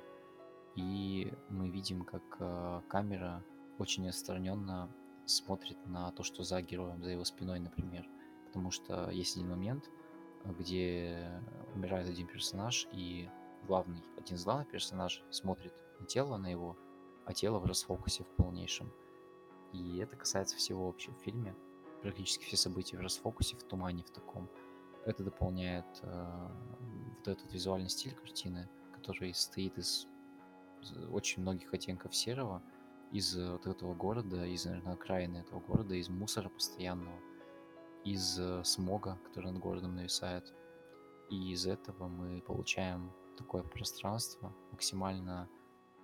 И 0.75 1.31
мы 1.49 1.69
видим, 1.69 2.03
как 2.03 2.23
э, 2.39 2.81
камера 2.87 3.43
очень 3.77 4.07
отстраненно 4.07 4.89
смотрит 5.25 5.77
на 5.85 6.11
то, 6.11 6.23
что 6.23 6.43
за 6.43 6.61
героем, 6.61 7.03
за 7.03 7.11
его 7.11 7.23
спиной, 7.23 7.59
например. 7.59 8.07
Потому 8.47 8.71
что 8.71 9.09
есть 9.09 9.35
один 9.35 9.49
момент, 9.49 9.89
где 10.45 11.41
умирает 11.75 12.09
один 12.09 12.27
персонаж, 12.27 12.87
и 12.91 13.29
главный, 13.67 14.03
один 14.17 14.35
из 14.35 14.43
главных 14.43 14.69
персонажей 14.69 15.23
смотрит 15.31 15.73
на 15.99 16.05
тело, 16.05 16.37
на 16.37 16.47
его, 16.47 16.77
а 17.25 17.33
тело 17.33 17.59
в 17.59 17.65
расфокусе 17.65 18.23
в 18.23 18.27
полнейшем. 18.27 18.91
И 19.71 19.97
это 19.97 20.15
касается 20.15 20.55
всего 20.55 20.87
вообще 20.87 21.11
в 21.11 21.17
фильме. 21.23 21.55
Практически 22.01 22.43
все 22.43 22.57
события 22.57 22.97
в 22.97 23.01
расфокусе, 23.01 23.55
в 23.55 23.63
тумане 23.63 24.03
в 24.03 24.11
таком. 24.11 24.49
Это 25.05 25.23
дополняет 25.23 25.85
э, 26.01 26.47
вот 27.17 27.27
этот 27.27 27.51
визуальный 27.51 27.89
стиль 27.89 28.13
картины, 28.13 28.69
который 28.93 29.33
состоит 29.33 29.77
из 29.77 30.07
очень 31.11 31.41
многих 31.41 31.73
оттенков 31.73 32.15
серого, 32.15 32.61
из 33.11 33.37
вот 33.37 33.67
этого 33.67 33.93
города, 33.93 34.45
из, 34.45 34.65
наверное, 34.65 34.93
окраины 34.93 35.37
этого 35.37 35.59
города, 35.59 35.95
из 35.95 36.09
мусора 36.09 36.49
постоянного, 36.49 37.19
из 38.03 38.39
э, 38.39 38.63
смога, 38.63 39.19
который 39.25 39.51
над 39.51 39.61
городом 39.61 39.95
нависает. 39.95 40.53
И 41.29 41.51
из 41.51 41.65
этого 41.65 42.07
мы 42.07 42.41
получаем 42.41 43.11
такое 43.37 43.63
пространство 43.63 44.53
максимально 44.71 45.49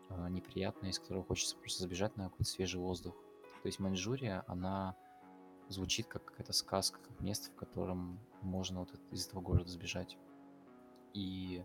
э, 0.10 0.30
неприятное, 0.30 0.90
из 0.90 1.00
которого 1.00 1.24
хочется 1.24 1.56
просто 1.58 1.84
сбежать 1.84 2.16
на 2.18 2.30
какой-то 2.30 2.50
свежий 2.50 2.80
воздух. 2.80 3.16
То 3.62 3.68
есть 3.68 3.80
Маньчжурия, 3.80 4.44
она 4.48 4.96
звучит 5.68 6.08
как 6.08 6.26
какая-то 6.26 6.54
сказка, 6.54 7.00
как 7.00 7.20
место, 7.20 7.52
в 7.52 7.56
котором 7.56 8.20
можно 8.42 8.80
вот 8.80 8.90
из 9.12 9.28
этого 9.28 9.42
города 9.42 9.70
сбежать. 9.70 10.18
И 11.14 11.64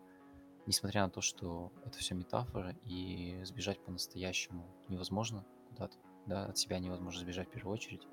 несмотря 0.66 1.04
на 1.04 1.10
то, 1.10 1.20
что 1.20 1.72
это 1.84 1.98
все 1.98 2.14
метафора, 2.14 2.74
и 2.86 3.40
сбежать 3.44 3.80
по-настоящему 3.84 4.66
невозможно 4.88 5.44
куда-то, 5.68 5.96
да, 6.26 6.46
от 6.46 6.58
себя 6.58 6.78
невозможно 6.78 7.20
сбежать 7.20 7.48
в 7.48 7.52
первую 7.52 7.74
очередь, 7.74 8.06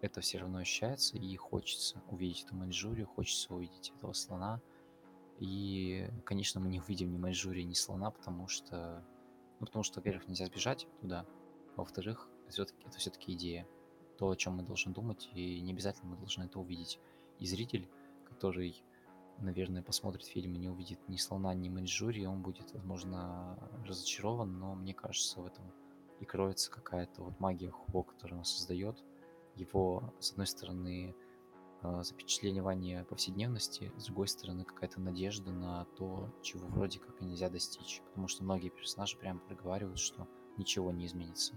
это 0.00 0.20
все 0.20 0.38
равно 0.38 0.58
ощущается, 0.58 1.16
и 1.16 1.36
хочется 1.36 2.02
увидеть 2.08 2.44
эту 2.44 2.54
Маньчжурию, 2.54 3.06
хочется 3.06 3.54
увидеть 3.54 3.92
этого 3.96 4.12
слона. 4.12 4.60
И, 5.38 6.08
конечно, 6.24 6.60
мы 6.60 6.68
не 6.68 6.80
увидим 6.80 7.12
ни 7.12 7.18
Маньчжурии, 7.18 7.62
ни 7.62 7.74
слона, 7.74 8.10
потому 8.10 8.48
что, 8.48 9.04
ну, 9.60 9.66
потому 9.66 9.82
что, 9.82 10.00
во-первых, 10.00 10.28
нельзя 10.28 10.46
сбежать 10.46 10.86
туда, 11.00 11.26
а 11.76 11.80
во-вторых, 11.80 12.28
это 12.48 12.98
все-таки 12.98 13.32
идея, 13.32 13.66
то, 14.18 14.30
о 14.30 14.36
чем 14.36 14.54
мы 14.54 14.62
должны 14.62 14.92
думать, 14.92 15.28
и 15.34 15.60
не 15.60 15.72
обязательно 15.72 16.10
мы 16.10 16.16
должны 16.16 16.44
это 16.44 16.58
увидеть. 16.58 16.98
И 17.38 17.46
зритель, 17.46 17.88
который 18.24 18.82
наверное, 19.38 19.82
посмотрит 19.82 20.24
фильм 20.24 20.54
и 20.54 20.58
не 20.58 20.68
увидит 20.68 20.98
ни 21.08 21.16
слона, 21.16 21.54
ни 21.54 21.68
Маньчжурии, 21.68 22.24
он 22.24 22.42
будет, 22.42 22.72
возможно, 22.72 23.58
разочарован, 23.86 24.58
но 24.58 24.74
мне 24.74 24.94
кажется, 24.94 25.40
в 25.40 25.46
этом 25.46 25.64
и 26.20 26.24
кроется 26.24 26.70
какая-то 26.70 27.22
вот 27.22 27.38
магия 27.40 27.70
Хо, 27.70 28.02
которую 28.02 28.38
он 28.38 28.44
создает. 28.44 29.02
Его, 29.54 30.14
с 30.18 30.32
одной 30.32 30.46
стороны, 30.46 31.14
а, 31.82 32.02
запечатление 32.02 33.04
повседневности, 33.04 33.92
с 33.96 34.06
другой 34.06 34.28
стороны, 34.28 34.64
какая-то 34.64 35.00
надежда 35.00 35.52
на 35.52 35.84
то, 35.96 36.30
чего 36.42 36.66
вроде 36.68 36.98
как 36.98 37.20
и 37.20 37.24
нельзя 37.24 37.48
достичь. 37.48 38.02
Потому 38.08 38.28
что 38.28 38.44
многие 38.44 38.70
персонажи 38.70 39.16
прямо 39.16 39.40
проговаривают, 39.40 39.98
что 39.98 40.26
ничего 40.56 40.90
не 40.90 41.06
изменится. 41.06 41.54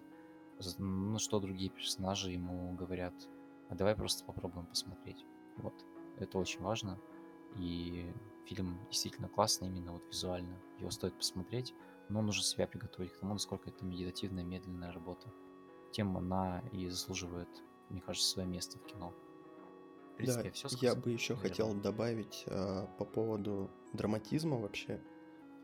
Ну, 0.78 1.18
что 1.20 1.40
другие 1.40 1.70
персонажи 1.70 2.32
ему 2.32 2.74
говорят, 2.74 3.14
а 3.70 3.76
давай 3.76 3.96
просто 3.96 4.26
попробуем 4.26 4.66
посмотреть. 4.66 5.26
Вот, 5.58 5.74
это 6.18 6.38
очень 6.38 6.62
важно. 6.62 7.00
И 7.56 8.14
фильм 8.46 8.80
действительно 8.90 9.30
классный 9.30 9.68
именно 9.68 9.94
вот 9.94 10.06
визуально. 10.08 10.60
Его 10.80 10.92
стоит 10.92 11.16
посмотреть, 11.16 11.74
но 12.10 12.22
нужно 12.22 12.44
себя 12.44 12.68
приготовить 12.68 13.14
к 13.14 13.20
тому, 13.20 13.34
насколько 13.34 13.70
это 13.70 13.86
медитативная, 13.86 14.44
медленная 14.44 14.92
работа. 14.92 15.32
Тем 15.92 16.18
она 16.18 16.62
и 16.72 16.88
заслуживает, 16.90 17.50
мне 17.90 18.02
кажется, 18.02 18.30
свое 18.30 18.48
место 18.48 18.78
в 18.78 18.86
кино. 18.86 19.14
Да, 20.26 20.42
я, 20.42 20.52
все 20.52 20.68
я 20.82 20.96
бы 20.96 21.12
еще 21.12 21.34
наверное. 21.34 21.50
хотел 21.50 21.74
добавить 21.74 22.44
а, 22.48 22.88
по 22.98 23.06
поводу 23.06 23.70
драматизма 23.94 24.58
вообще 24.58 25.02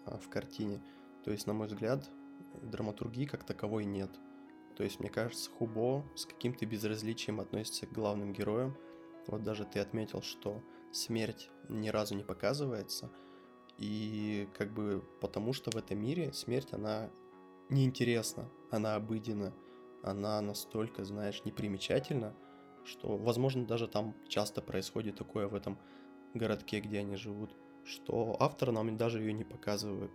а, 0.05 0.17
в 0.17 0.29
картине. 0.29 0.83
То 1.23 1.31
есть, 1.31 1.47
на 1.47 1.53
мой 1.53 1.67
взгляд, 1.67 2.09
драматургии 2.61 3.25
как 3.25 3.43
таковой 3.43 3.85
нет. 3.85 4.11
То 4.75 4.83
есть, 4.83 4.99
мне 4.99 5.09
кажется, 5.09 5.49
Хубо 5.51 6.05
с 6.15 6.25
каким-то 6.25 6.65
безразличием 6.65 7.39
относится 7.39 7.85
к 7.85 7.91
главным 7.91 8.33
героям. 8.33 8.77
Вот 9.27 9.43
даже 9.43 9.65
ты 9.65 9.79
отметил, 9.79 10.21
что 10.21 10.61
смерть 10.91 11.49
ни 11.69 11.89
разу 11.89 12.15
не 12.15 12.23
показывается. 12.23 13.11
И 13.77 14.47
как 14.57 14.73
бы 14.73 15.03
потому 15.19 15.53
что 15.53 15.71
в 15.71 15.75
этом 15.75 15.99
мире 15.99 16.31
смерть, 16.33 16.69
она 16.71 17.09
неинтересна, 17.69 18.49
она 18.71 18.95
обыденна, 18.95 19.53
она 20.03 20.39
настолько, 20.41 21.03
знаешь, 21.03 21.43
непримечательна, 21.45 22.35
что, 22.85 23.17
возможно, 23.17 23.65
даже 23.65 23.87
там 23.87 24.15
часто 24.27 24.61
происходит 24.61 25.15
такое 25.15 25.47
в 25.47 25.55
этом 25.55 25.77
городке, 26.33 26.79
где 26.79 26.99
они 26.99 27.15
живут, 27.15 27.55
что 27.83 28.35
автор 28.39 28.71
нам 28.71 28.95
даже 28.97 29.19
ее 29.19 29.33
не 29.33 29.43
показывает. 29.43 30.11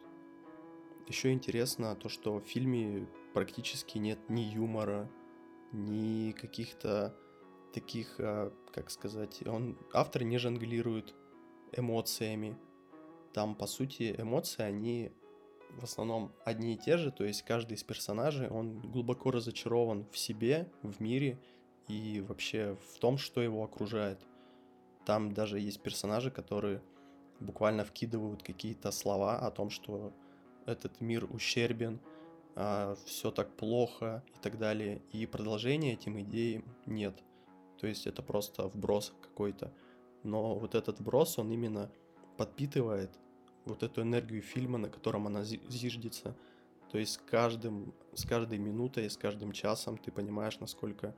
Еще 1.08 1.32
интересно 1.32 1.96
то, 1.96 2.08
что 2.08 2.38
в 2.38 2.44
фильме 2.44 3.08
практически 3.34 3.98
нет 3.98 4.18
ни 4.28 4.42
юмора, 4.42 5.10
ни 5.72 6.32
каких-то 6.32 7.16
таких, 7.72 8.16
а, 8.18 8.52
как 8.72 8.90
сказать, 8.90 9.46
он, 9.46 9.78
автор 9.92 10.24
не 10.24 10.38
жонглирует 10.38 11.14
эмоциями. 11.72 12.58
Там, 13.32 13.54
по 13.54 13.66
сути, 13.66 14.14
эмоции, 14.18 14.62
они 14.62 15.12
в 15.78 15.84
основном 15.84 16.32
одни 16.44 16.74
и 16.74 16.78
те 16.78 16.96
же, 16.96 17.12
то 17.12 17.24
есть 17.24 17.42
каждый 17.42 17.74
из 17.74 17.82
персонажей, 17.84 18.48
он 18.48 18.80
глубоко 18.80 19.30
разочарован 19.30 20.06
в 20.10 20.18
себе, 20.18 20.70
в 20.82 21.00
мире 21.00 21.40
и 21.90 22.20
вообще 22.20 22.76
в 22.94 22.98
том, 22.98 23.18
что 23.18 23.40
его 23.40 23.64
окружает. 23.64 24.20
Там 25.04 25.32
даже 25.32 25.58
есть 25.58 25.80
персонажи, 25.80 26.30
которые 26.30 26.82
буквально 27.40 27.84
вкидывают 27.84 28.42
какие-то 28.42 28.92
слова 28.92 29.38
о 29.38 29.50
том, 29.50 29.70
что 29.70 30.12
этот 30.66 31.00
мир 31.00 31.26
ущербен, 31.30 31.98
а, 32.54 32.96
все 33.06 33.30
так 33.30 33.56
плохо 33.56 34.22
и 34.36 34.38
так 34.40 34.58
далее. 34.58 35.02
И 35.12 35.26
продолжения 35.26 35.94
этим 35.94 36.20
идеям 36.20 36.64
нет. 36.86 37.22
То 37.80 37.86
есть 37.86 38.06
это 38.06 38.22
просто 38.22 38.68
вброс 38.68 39.12
какой-то. 39.20 39.72
Но 40.22 40.54
вот 40.54 40.74
этот 40.74 41.00
вброс, 41.00 41.38
он 41.38 41.50
именно 41.50 41.90
подпитывает 42.36 43.10
вот 43.64 43.82
эту 43.82 44.02
энергию 44.02 44.42
фильма, 44.42 44.78
на 44.78 44.88
котором 44.88 45.26
она 45.26 45.42
зиждется. 45.42 46.36
То 46.92 46.98
есть 46.98 47.14
с, 47.14 47.18
каждым, 47.18 47.94
с 48.14 48.24
каждой 48.26 48.58
минутой, 48.58 49.08
с 49.08 49.16
каждым 49.16 49.52
часом 49.52 49.96
ты 49.96 50.12
понимаешь, 50.12 50.60
насколько 50.60 51.14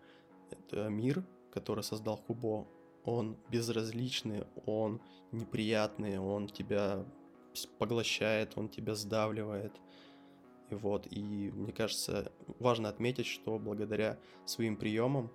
мир, 0.72 1.24
который 1.52 1.84
создал 1.84 2.16
Хубо, 2.16 2.66
он 3.04 3.36
безразличный, 3.50 4.44
он 4.66 5.00
неприятный, 5.32 6.18
он 6.18 6.48
тебя 6.48 7.04
поглощает, 7.78 8.52
он 8.56 8.68
тебя 8.68 8.94
сдавливает. 8.94 9.72
И 10.70 10.74
вот, 10.74 11.06
и 11.10 11.50
мне 11.52 11.72
кажется, 11.72 12.32
важно 12.58 12.88
отметить, 12.88 13.26
что 13.26 13.58
благодаря 13.58 14.18
своим 14.46 14.76
приемам 14.76 15.30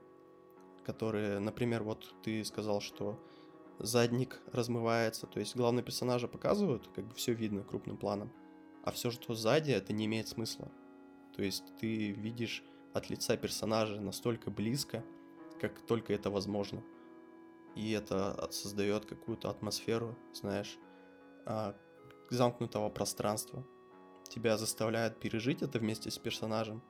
которые, 0.88 1.40
например, 1.40 1.84
вот 1.84 2.16
ты 2.24 2.46
сказал, 2.46 2.80
что 2.80 3.22
задник 3.78 4.40
размывается, 4.54 5.28
то 5.28 5.42
есть 5.42 5.54
главные 5.54 5.84
персонажи 5.84 6.30
показывают, 6.30 6.88
как 6.96 7.06
бы 7.06 7.14
все 7.14 7.34
видно 7.34 7.62
крупным 7.62 7.98
планом, 7.98 8.32
а 8.86 8.92
все, 8.92 9.12
что 9.12 9.36
сзади, 9.36 9.72
это 9.72 9.92
не 9.92 10.06
имеет 10.06 10.30
смысла. 10.30 10.72
То 11.36 11.44
есть 11.44 11.66
ты 11.78 12.12
видишь 12.14 12.64
от 12.98 13.10
лица 13.10 13.38
персонажа 13.38 14.00
настолько 14.01 14.51
близко, 14.51 15.04
как 15.60 15.80
только 15.86 16.13
это 16.13 16.30
возможно. 16.30 16.84
И 17.75 17.92
это 17.92 18.50
создает 18.51 19.06
какую-то 19.06 19.50
атмосферу, 19.50 20.18
знаешь, 20.34 20.77
а, 21.46 21.75
замкнутого 22.30 22.89
пространства. 22.89 23.66
Тебя 24.27 24.58
заставляет 24.58 25.20
пережить 25.20 25.62
это 25.62 25.80
вместе 25.80 26.12
с 26.12 26.18
персонажем, 26.18 26.82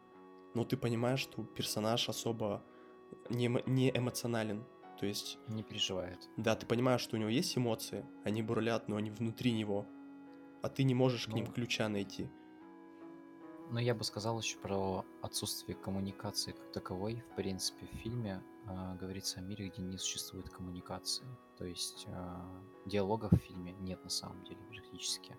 но 0.53 0.63
ты 0.63 0.77
понимаешь, 0.77 1.19
что 1.19 1.43
персонаж 1.43 2.09
особо 2.09 2.63
не, 3.29 3.47
не 3.65 3.89
эмоционален. 3.95 4.65
То 4.99 5.05
есть... 5.05 5.37
Не 5.47 5.61
переживает. 5.61 6.27
Да, 6.37 6.55
ты 6.55 6.65
понимаешь, 6.65 7.01
что 7.01 7.17
у 7.17 7.19
него 7.19 7.29
есть 7.29 7.55
эмоции, 7.55 8.05
они 8.23 8.41
бурлят, 8.41 8.87
но 8.87 8.95
они 8.95 9.11
внутри 9.11 9.51
него. 9.51 9.85
А 10.63 10.69
ты 10.69 10.83
не 10.83 10.95
можешь 10.95 11.27
ну... 11.27 11.33
к 11.33 11.35
ним 11.35 11.45
ну. 11.45 11.53
ключа 11.53 11.87
найти. 11.87 12.29
Но 13.69 13.79
я 13.79 13.93
бы 13.93 14.03
сказал 14.03 14.39
еще 14.39 14.57
про 14.59 15.05
отсутствие 15.21 15.75
коммуникации 15.75 16.53
как 16.53 16.71
таковой. 16.71 17.23
В 17.31 17.35
принципе, 17.35 17.85
в 17.85 17.97
фильме 17.97 18.41
э, 18.65 18.95
говорится 18.97 19.39
о 19.39 19.43
мире, 19.43 19.67
где 19.69 19.81
не 19.81 19.97
существует 19.97 20.49
коммуникации. 20.49 21.25
То 21.57 21.65
есть 21.65 22.05
э, 22.07 22.35
диалогов 22.85 23.31
в 23.31 23.37
фильме 23.37 23.73
нет 23.79 24.01
на 24.03 24.09
самом 24.09 24.43
деле 24.45 24.59
практически. 24.69 25.35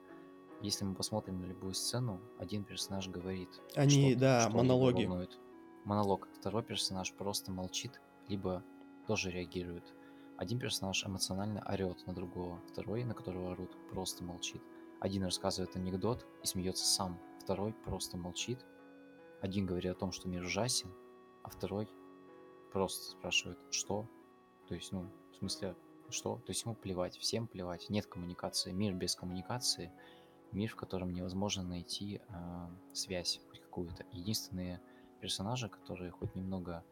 Если 0.61 0.85
мы 0.85 0.95
посмотрим 0.95 1.41
на 1.41 1.47
любую 1.47 1.73
сцену, 1.73 2.21
один 2.39 2.65
персонаж 2.65 3.09
говорит. 3.09 3.49
Они, 3.75 4.11
что 4.11 4.21
да, 4.21 4.41
что 4.43 4.57
монологи. 4.57 5.05
волнует. 5.05 5.39
Монолог. 5.85 6.29
Второй 6.35 6.63
персонаж 6.63 7.13
просто 7.15 7.51
молчит, 7.51 8.01
либо 8.29 8.63
тоже 9.07 9.31
реагирует. 9.31 9.95
Один 10.37 10.59
персонаж 10.59 11.05
эмоционально 11.07 11.63
орет 11.67 12.07
на 12.07 12.13
другого, 12.13 12.61
второй, 12.71 13.05
на 13.05 13.15
которого 13.15 13.53
орут, 13.53 13.77
просто 13.91 14.23
молчит. 14.23 14.63
Один 15.01 15.25
рассказывает 15.25 15.75
анекдот 15.77 16.27
и 16.43 16.47
смеется 16.47 16.85
сам, 16.85 17.19
второй 17.49 17.73
просто 17.73 18.19
молчит. 18.19 18.63
Один 19.41 19.65
говорит 19.65 19.91
о 19.93 19.95
том, 19.95 20.13
что 20.13 20.29
мир 20.29 20.43
ужасен, 20.43 20.93
а 21.43 21.49
второй 21.49 21.89
просто 22.75 23.13
спрашивает, 23.13 23.59
что? 23.71 24.07
То 24.67 24.75
есть, 24.75 24.93
ну, 24.93 25.11
в 25.33 25.37
смысле, 25.37 25.75
что? 26.11 26.37
То 26.45 26.51
есть 26.51 26.63
ему 26.67 26.75
плевать, 26.75 27.17
всем 27.17 27.47
плевать, 27.47 27.89
нет 27.89 28.05
коммуникации. 28.05 28.71
Мир 28.71 28.93
без 28.93 29.17
коммуникации, 29.17 29.91
мир, 30.53 30.71
в 30.71 30.77
котором 30.77 31.15
невозможно 31.15 31.63
найти 31.63 32.21
э, 32.29 32.69
связь 32.93 33.41
хоть 33.49 33.63
какую-то. 33.63 34.05
Единственные 34.13 34.83
персонажи, 35.23 35.71
которые 35.71 36.11
хоть 36.11 36.35
немного 36.35 36.85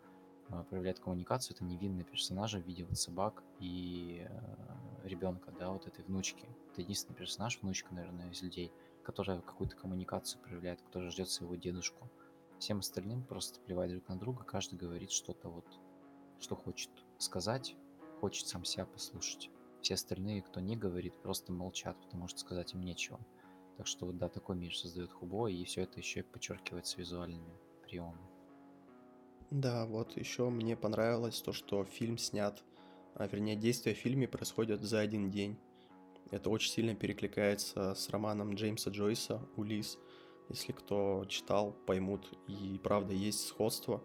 э, 0.49 0.65
проявляют 0.71 1.01
коммуникацию, 1.01 1.55
это 1.55 1.65
невинные 1.65 2.05
персонажи 2.05 2.63
в 2.63 2.67
виде 2.67 2.83
вот 2.87 2.97
собак 2.97 3.45
и 3.61 4.27
э, 4.27 5.07
ребенка, 5.07 5.53
да, 5.59 5.69
вот 5.69 5.87
этой 5.87 6.03
внучки. 6.03 6.49
Это 6.73 6.81
единственный 6.81 7.15
персонаж, 7.15 7.61
внучка, 7.61 7.93
наверное, 7.95 8.31
из 8.31 8.41
людей, 8.41 8.73
которая 9.07 9.41
какую-то 9.41 9.77
коммуникацию 9.77 10.43
проявляет, 10.43 10.83
которая 10.83 11.11
ждет 11.11 11.31
своего 11.31 11.55
дедушку. 11.55 12.11
Всем 12.59 12.81
остальным 12.81 13.23
просто 13.23 13.61
плевать 13.61 13.93
друг 13.93 14.09
на 14.09 14.19
друга, 14.19 14.43
каждый 14.43 14.75
говорит 14.75 15.13
что-то 15.13 15.49
вот, 15.49 15.65
что 16.41 16.57
хочет 16.57 16.91
сказать, 17.19 17.77
хочет 18.21 18.49
сам 18.49 18.65
себя 18.65 18.85
послушать. 18.85 19.49
Все 19.81 19.95
остальные, 19.95 20.43
кто 20.43 20.59
не 20.59 20.77
говорит, 20.77 21.15
просто 21.23 21.53
молчат, 21.53 21.97
потому 22.01 22.27
что 22.27 22.41
сказать 22.41 22.75
им 22.75 22.81
нечего. 22.81 23.21
Так 23.77 23.87
что 23.87 24.07
вот 24.07 24.19
да, 24.19 24.29
такой 24.29 24.57
мир 24.57 24.77
создает 24.77 25.13
Хубо, 25.13 25.47
и 25.47 25.63
все 25.63 25.83
это 25.83 26.01
еще 26.01 26.25
подчеркивается 26.25 26.99
визуальными 26.99 27.55
приемами. 27.85 28.27
Да, 29.53 29.87
вот 29.87 30.17
еще 30.17 30.51
мне 30.51 30.77
понравилось 30.77 31.41
то, 31.43 31.53
что 31.53 31.85
фильм 31.85 32.19
снят, 32.19 32.61
а 33.15 33.29
вернее 33.29 33.55
действия 33.55 33.95
в 33.95 33.99
фильме 33.99 34.27
происходят 34.27 34.83
за 34.83 34.99
один 34.99 35.31
день. 35.31 35.61
Это 36.31 36.51
очень 36.51 36.71
сильно 36.71 36.95
перекликается 36.95 37.95
с 37.95 38.09
романом 38.11 38.55
Джеймса 38.55 38.91
Джойса 38.91 39.41
«Улис». 39.57 39.99
Если 40.49 40.73
кто 40.73 41.25
читал, 41.29 41.73
поймут. 41.87 42.31
И 42.47 42.81
правда, 42.83 43.13
есть 43.15 43.47
сходство. 43.47 44.03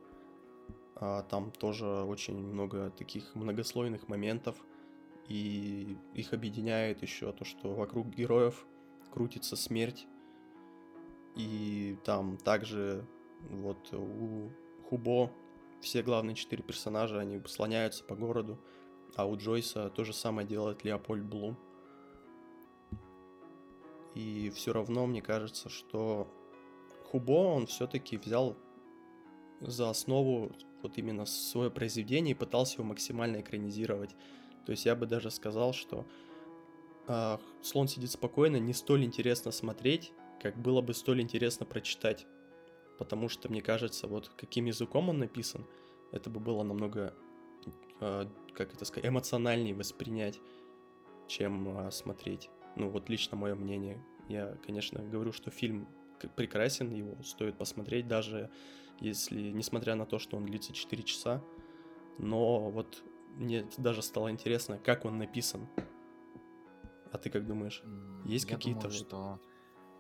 А, 0.95 1.23
там 1.23 1.51
тоже 1.51 1.85
очень 1.85 2.37
много 2.37 2.91
таких 2.91 3.35
многослойных 3.35 4.07
моментов. 4.07 4.55
И 5.27 5.97
их 6.13 6.33
объединяет 6.33 7.01
еще 7.01 7.31
то, 7.31 7.45
что 7.45 7.73
вокруг 7.73 8.07
героев 8.07 8.65
крутится 9.11 9.55
смерть. 9.55 10.07
И 11.35 11.97
там 12.03 12.37
также 12.37 13.07
вот 13.49 13.93
у 13.93 14.49
Хубо 14.89 15.31
все 15.79 16.03
главные 16.03 16.35
четыре 16.35 16.63
персонажа, 16.63 17.19
они 17.19 17.41
слоняются 17.47 18.03
по 18.03 18.15
городу. 18.15 18.59
А 19.15 19.25
у 19.25 19.35
Джойса 19.35 19.89
то 19.89 20.03
же 20.03 20.13
самое 20.13 20.47
делает 20.47 20.83
Леопольд 20.83 21.25
Блум. 21.25 21.57
И 24.15 24.51
все 24.55 24.73
равно 24.73 25.05
мне 25.05 25.21
кажется, 25.21 25.69
что 25.69 26.27
Хубо 27.11 27.55
он 27.55 27.67
все-таки 27.67 28.17
взял 28.17 28.57
за 29.59 29.89
основу 29.89 30.51
вот 30.81 30.97
именно 30.97 31.25
свое 31.25 31.69
произведение 31.69 32.31
и 32.31 32.37
пытался 32.37 32.75
его 32.75 32.85
максимально 32.85 33.41
экранизировать. 33.41 34.15
То 34.65 34.71
есть 34.71 34.85
я 34.85 34.95
бы 34.95 35.05
даже 35.05 35.29
сказал, 35.31 35.73
что 35.73 36.05
э, 37.07 37.37
слон 37.61 37.87
сидит 37.87 38.11
спокойно, 38.11 38.57
не 38.57 38.73
столь 38.73 39.03
интересно 39.03 39.51
смотреть, 39.51 40.13
как 40.41 40.57
было 40.57 40.81
бы 40.81 40.93
столь 40.93 41.21
интересно 41.21 41.65
прочитать. 41.65 42.25
Потому 42.97 43.29
что, 43.29 43.49
мне 43.49 43.61
кажется, 43.61 44.07
вот 44.07 44.29
каким 44.29 44.65
языком 44.65 45.09
он 45.09 45.19
написан, 45.19 45.65
это 46.11 46.29
бы 46.29 46.39
было 46.39 46.63
намного, 46.63 47.13
э, 47.99 48.25
как 48.53 48.73
это 48.73 48.85
сказать, 48.85 49.09
эмоциональнее 49.09 49.75
воспринять, 49.75 50.39
чем 51.27 51.77
э, 51.77 51.91
смотреть. 51.91 52.49
Ну, 52.75 52.89
вот 52.89 53.09
лично 53.09 53.37
мое 53.37 53.55
мнение. 53.55 54.03
Я, 54.27 54.55
конечно, 54.65 55.03
говорю, 55.03 55.31
что 55.31 55.51
фильм 55.51 55.87
прекрасен, 56.35 56.91
его 56.91 57.21
стоит 57.23 57.57
посмотреть, 57.57 58.07
даже 58.07 58.49
если, 58.99 59.51
несмотря 59.51 59.95
на 59.95 60.05
то, 60.05 60.19
что 60.19 60.37
он 60.37 60.45
длится 60.45 60.73
4 60.73 61.03
часа, 61.03 61.43
но 62.17 62.69
вот 62.69 63.03
мне 63.35 63.67
даже 63.77 64.01
стало 64.01 64.29
интересно, 64.29 64.77
как 64.77 65.05
он 65.05 65.17
написан. 65.17 65.67
А 67.11 67.17
ты 67.17 67.29
как 67.29 67.45
думаешь? 67.47 67.83
Есть 68.25 68.49
Я 68.49 68.55
какие-то... 68.55 68.81
думаю, 68.81 68.95
что 68.95 69.39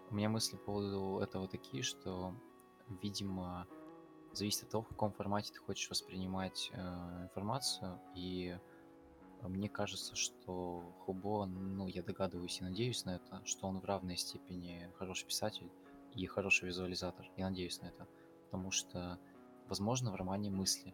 у 0.09 0.15
меня 0.15 0.29
мысли 0.29 0.55
по 0.57 0.63
поводу 0.63 1.19
этого 1.19 1.47
такие, 1.47 1.83
что, 1.83 2.35
видимо, 3.01 3.67
зависит 4.33 4.63
от 4.63 4.69
того, 4.69 4.83
в 4.83 4.87
каком 4.89 5.11
формате 5.11 5.51
ты 5.53 5.59
хочешь 5.59 5.89
воспринимать 5.89 6.69
э, 6.73 7.23
информацию, 7.23 7.99
и 8.15 8.57
мне 9.47 9.69
кажется, 9.69 10.15
что 10.15 10.93
Хубо, 10.99 11.45
ну, 11.45 11.87
я 11.87 12.03
догадываюсь 12.03 12.59
и 12.59 12.63
надеюсь 12.63 13.05
на 13.05 13.15
это, 13.15 13.41
что 13.45 13.67
он 13.67 13.79
в 13.79 13.85
равной 13.85 14.17
степени 14.17 14.89
хороший 14.97 15.25
писатель 15.27 15.71
и 16.15 16.25
хороший 16.25 16.67
визуализатор. 16.67 17.29
Я 17.37 17.49
надеюсь 17.49 17.81
на 17.81 17.87
это. 17.87 18.07
Потому 18.45 18.71
что, 18.71 19.19
возможно, 19.67 20.11
в 20.11 20.15
романе 20.15 20.51
мысли. 20.51 20.93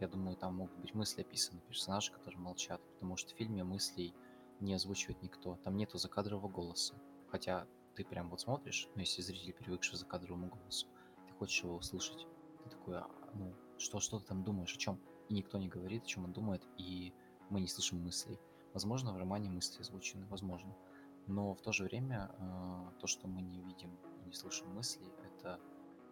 Я 0.00 0.08
думаю, 0.08 0.36
там 0.36 0.56
могут 0.56 0.78
быть 0.78 0.94
мысли 0.94 1.22
описаны, 1.22 1.60
персонажи, 1.68 2.12
которые 2.12 2.40
молчат. 2.40 2.80
Потому 2.94 3.16
что 3.16 3.34
в 3.34 3.38
фильме 3.38 3.64
мыслей 3.64 4.14
не 4.60 4.74
озвучивает 4.74 5.22
никто. 5.22 5.56
Там 5.64 5.76
нету 5.76 5.98
закадрового 5.98 6.48
голоса. 6.48 6.94
Хотя 7.30 7.66
ты 7.94 8.04
прям 8.04 8.30
вот 8.30 8.40
смотришь, 8.40 8.88
ну, 8.94 9.00
если 9.00 9.22
зритель 9.22 9.54
привыкший 9.54 9.94
к 9.94 9.98
закадровому 9.98 10.48
голосу, 10.48 10.86
ты 11.26 11.34
хочешь 11.34 11.64
его 11.64 11.76
услышать. 11.76 12.26
Ты 12.62 12.70
такой, 12.70 12.98
а, 12.98 13.08
ну, 13.34 13.54
что, 13.76 14.00
что 14.00 14.20
ты 14.20 14.26
там 14.26 14.44
думаешь, 14.44 14.74
о 14.74 14.78
чем? 14.78 15.00
И 15.28 15.34
никто 15.34 15.58
не 15.58 15.68
говорит, 15.68 16.04
о 16.04 16.06
чем 16.06 16.24
он 16.24 16.32
думает, 16.32 16.62
и 16.76 17.12
мы 17.50 17.60
не 17.60 17.68
слышим 17.68 18.02
мыслей. 18.02 18.38
Возможно, 18.74 19.12
в 19.12 19.16
романе 19.16 19.50
мысли 19.50 19.80
озвучены, 19.80 20.26
возможно. 20.26 20.74
Но 21.26 21.54
в 21.54 21.60
то 21.60 21.72
же 21.72 21.84
время 21.84 22.30
э, 22.38 23.00
то, 23.00 23.06
что 23.06 23.28
мы 23.28 23.42
не 23.42 23.60
видим 23.60 23.90
и 24.22 24.26
не 24.26 24.32
слышим 24.32 24.74
мыслей, 24.74 25.12
это 25.24 25.60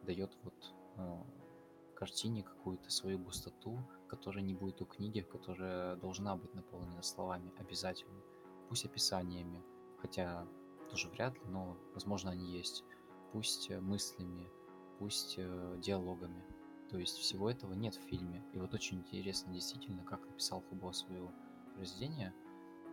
дает 0.04 0.36
вот 0.42 0.74
э, 0.96 1.22
картине 1.94 2.42
какую-то 2.42 2.90
свою 2.90 3.18
густоту, 3.18 3.78
которая 4.08 4.44
не 4.44 4.54
будет 4.54 4.82
у 4.82 4.84
книги, 4.84 5.20
которая 5.20 5.96
должна 5.96 6.36
быть 6.36 6.54
наполнена 6.54 7.02
словами 7.02 7.52
обязательно. 7.58 8.20
Пусть 8.68 8.84
описаниями, 8.84 9.62
хотя 9.98 10.46
тоже 10.90 11.08
вряд 11.08 11.34
ли, 11.34 11.44
но 11.48 11.76
возможно 11.94 12.30
они 12.30 12.52
есть. 12.52 12.84
Пусть 13.32 13.70
мыслями, 13.70 14.48
пусть 14.98 15.36
э, 15.38 15.78
диалогами. 15.78 16.44
То 16.96 17.00
есть 17.00 17.18
всего 17.18 17.50
этого 17.50 17.74
нет 17.74 17.94
в 17.94 18.08
фильме. 18.08 18.42
И 18.54 18.58
вот 18.58 18.72
очень 18.72 19.00
интересно 19.00 19.52
действительно, 19.52 20.02
как 20.04 20.26
написал 20.26 20.62
Фубо 20.62 20.92
свое 20.92 21.30
произведение, 21.74 22.32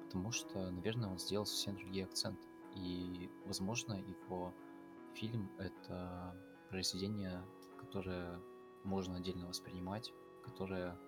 потому 0.03 0.33
что, 0.33 0.69
наверное, 0.71 1.07
он 1.07 1.17
сделал 1.17 1.45
совсем 1.45 1.77
другие 1.77 2.03
акценты. 2.03 2.45
И, 2.75 3.31
возможно, 3.45 3.93
его 3.93 4.53
фильм— 5.13 5.49
это 5.57 6.35
произведение, 6.69 7.45
которое 7.79 8.41
можно 8.83 9.15
отдельно 9.15 9.47
воспринимать, 9.47 10.11
которое 10.43 10.99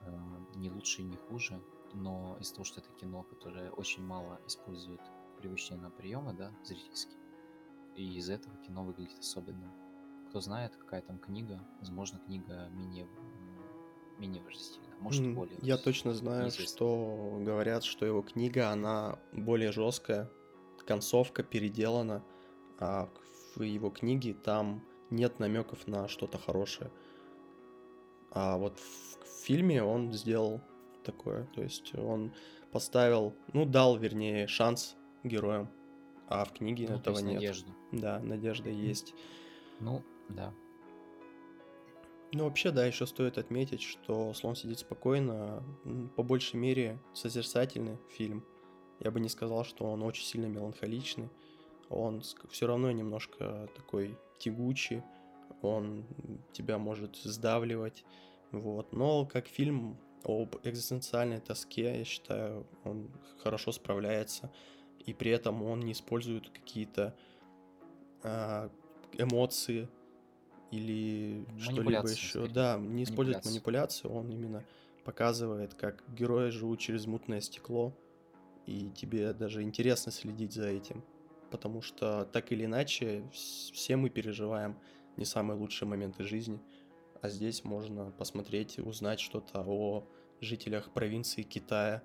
э, 0.00 0.44
не 0.56 0.70
лучше 0.70 1.02
и 1.02 1.04
не 1.04 1.16
хуже, 1.16 1.62
но 1.92 2.36
из-за 2.40 2.54
того, 2.54 2.64
что 2.64 2.80
это 2.80 2.90
кино, 2.94 3.22
которое 3.22 3.70
очень 3.70 4.04
мало 4.04 4.40
использует 4.48 5.02
привычные 5.38 5.80
нам 5.80 5.92
приемы, 5.92 6.32
да, 6.32 6.52
зрительские, 6.64 7.16
и 7.94 8.16
из-за 8.16 8.32
этого 8.32 8.56
кино 8.56 8.82
выглядит 8.82 9.20
особенным 9.20 9.70
кто 10.34 10.40
знает, 10.40 10.74
какая 10.74 11.00
там 11.00 11.20
книга. 11.20 11.64
Возможно, 11.78 12.18
книга 12.18 12.68
менее, 12.72 13.06
менее 14.18 14.42
выразительная. 14.42 14.96
Может, 14.98 15.22
М, 15.22 15.36
более. 15.36 15.56
Я 15.62 15.76
точно 15.76 16.12
знаю, 16.12 16.50
что 16.50 17.38
говорят, 17.40 17.84
что 17.84 18.04
его 18.04 18.20
книга, 18.20 18.70
она 18.70 19.20
более 19.30 19.70
жесткая, 19.70 20.28
концовка 20.88 21.44
переделана, 21.44 22.24
а 22.80 23.08
в 23.54 23.62
его 23.62 23.90
книге 23.90 24.34
там 24.34 24.82
нет 25.08 25.38
намеков 25.38 25.86
на 25.86 26.08
что-то 26.08 26.36
хорошее. 26.38 26.90
А 28.32 28.58
вот 28.58 28.80
в 28.80 29.14
в 29.24 29.46
фильме 29.46 29.84
он 29.84 30.10
сделал 30.12 30.62
такое, 31.04 31.44
то 31.54 31.62
есть 31.62 31.94
он 31.94 32.32
поставил, 32.72 33.36
ну, 33.52 33.66
дал, 33.66 33.98
вернее, 33.98 34.48
шанс 34.48 34.96
героям, 35.22 35.70
а 36.26 36.44
в 36.44 36.52
книге 36.54 36.88
Ну, 36.88 36.98
то 36.98 37.10
этого 37.12 37.18
нет. 37.18 37.34
надежду. 37.34 37.70
Да, 37.92 38.18
надежда 38.18 38.70
есть. 38.70 39.14
Ну, 39.80 40.02
да. 40.28 40.54
Ну, 42.32 42.44
вообще, 42.44 42.72
да, 42.72 42.84
еще 42.84 43.06
стоит 43.06 43.38
отметить, 43.38 43.82
что 43.82 44.34
«Слон 44.34 44.56
сидит 44.56 44.80
спокойно» 44.80 45.62
по 46.16 46.22
большей 46.24 46.56
мере 46.56 46.98
созерцательный 47.12 47.98
фильм. 48.10 48.44
Я 48.98 49.12
бы 49.12 49.20
не 49.20 49.28
сказал, 49.28 49.64
что 49.64 49.84
он 49.84 50.02
очень 50.02 50.24
сильно 50.24 50.46
меланхоличный. 50.46 51.30
Он 51.90 52.22
все 52.50 52.66
равно 52.66 52.90
немножко 52.90 53.68
такой 53.76 54.18
тягучий, 54.38 55.02
он 55.62 56.04
тебя 56.52 56.78
может 56.78 57.16
сдавливать, 57.16 58.04
вот. 58.50 58.92
Но 58.92 59.26
как 59.26 59.46
фильм 59.46 59.98
об 60.24 60.56
экзистенциальной 60.64 61.40
тоске, 61.40 61.98
я 61.98 62.04
считаю, 62.04 62.66
он 62.82 63.10
хорошо 63.42 63.72
справляется, 63.72 64.52
и 65.06 65.12
при 65.12 65.30
этом 65.30 65.62
он 65.62 65.80
не 65.80 65.92
использует 65.92 66.50
какие-то 66.50 67.14
а, 68.22 68.70
эмоции 69.12 69.88
или 70.74 71.46
что-либо 71.58 72.08
еще. 72.08 72.46
Да, 72.48 72.78
не 72.78 73.04
использует 73.04 73.44
манипуляцию, 73.44 74.12
он 74.12 74.30
именно 74.30 74.64
показывает, 75.04 75.74
как 75.74 76.02
герои 76.08 76.50
живут 76.50 76.80
через 76.80 77.06
мутное 77.06 77.40
стекло, 77.40 77.96
и 78.66 78.90
тебе 78.90 79.32
даже 79.32 79.62
интересно 79.62 80.10
следить 80.10 80.52
за 80.52 80.68
этим, 80.68 81.04
потому 81.50 81.82
что 81.82 82.24
так 82.32 82.50
или 82.52 82.64
иначе 82.64 83.24
все 83.32 83.96
мы 83.96 84.08
переживаем 84.08 84.78
не 85.16 85.24
самые 85.24 85.58
лучшие 85.58 85.88
моменты 85.88 86.24
жизни, 86.24 86.60
а 87.20 87.28
здесь 87.28 87.64
можно 87.64 88.10
посмотреть, 88.12 88.78
узнать 88.78 89.20
что-то 89.20 89.62
о 89.66 90.06
жителях 90.40 90.90
провинции 90.92 91.42
Китая, 91.42 92.02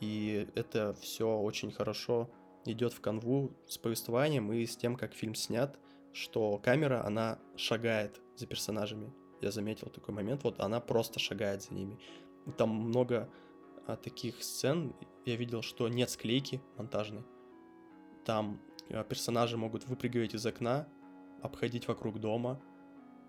и 0.00 0.48
это 0.54 0.94
все 1.00 1.36
очень 1.38 1.70
хорошо 1.70 2.30
идет 2.64 2.92
в 2.92 3.00
канву 3.00 3.52
с 3.66 3.78
повествованием 3.78 4.52
и 4.52 4.64
с 4.64 4.76
тем, 4.76 4.96
как 4.96 5.14
фильм 5.14 5.34
снят, 5.34 5.78
что 6.12 6.58
камера, 6.58 7.04
она 7.04 7.38
шагает 7.56 8.20
за 8.36 8.46
персонажами. 8.46 9.12
Я 9.40 9.50
заметил 9.50 9.88
такой 9.88 10.14
момент, 10.14 10.44
вот 10.44 10.60
она 10.60 10.80
просто 10.80 11.18
шагает 11.18 11.62
за 11.62 11.74
ними. 11.74 11.98
Там 12.56 12.70
много 12.70 13.30
а, 13.86 13.96
таких 13.96 14.42
сцен, 14.42 14.94
я 15.24 15.36
видел, 15.36 15.62
что 15.62 15.88
нет 15.88 16.10
склейки 16.10 16.60
монтажной. 16.76 17.24
Там 18.24 18.60
а, 18.90 19.04
персонажи 19.04 19.56
могут 19.56 19.86
выпрыгивать 19.86 20.34
из 20.34 20.44
окна, 20.44 20.88
обходить 21.42 21.88
вокруг 21.88 22.20
дома, 22.20 22.60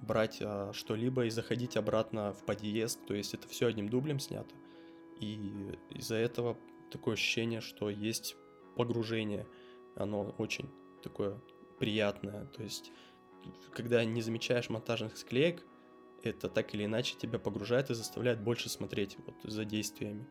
брать 0.01 0.39
а, 0.41 0.71
что-либо 0.73 1.25
и 1.25 1.29
заходить 1.29 1.77
обратно 1.77 2.33
в 2.33 2.45
подъезд. 2.45 3.05
То 3.05 3.13
есть 3.13 3.33
это 3.33 3.47
все 3.47 3.67
одним 3.67 3.89
дублем 3.89 4.19
снято. 4.19 4.53
И 5.19 5.77
из-за 5.91 6.15
этого 6.15 6.57
такое 6.91 7.13
ощущение, 7.13 7.61
что 7.61 7.89
есть 7.89 8.35
погружение. 8.75 9.47
Оно 9.95 10.33
очень 10.37 10.69
такое 11.03 11.39
приятное. 11.81 12.45
То 12.45 12.61
есть, 12.61 12.91
когда 13.73 14.05
не 14.05 14.21
замечаешь 14.21 14.69
монтажных 14.69 15.17
склеек, 15.17 15.65
это 16.21 16.47
так 16.47 16.75
или 16.75 16.85
иначе 16.85 17.17
тебя 17.17 17.39
погружает 17.39 17.89
и 17.89 17.95
заставляет 17.95 18.39
больше 18.39 18.69
смотреть 18.69 19.17
вот 19.25 19.35
за 19.43 19.65
действиями. 19.65 20.27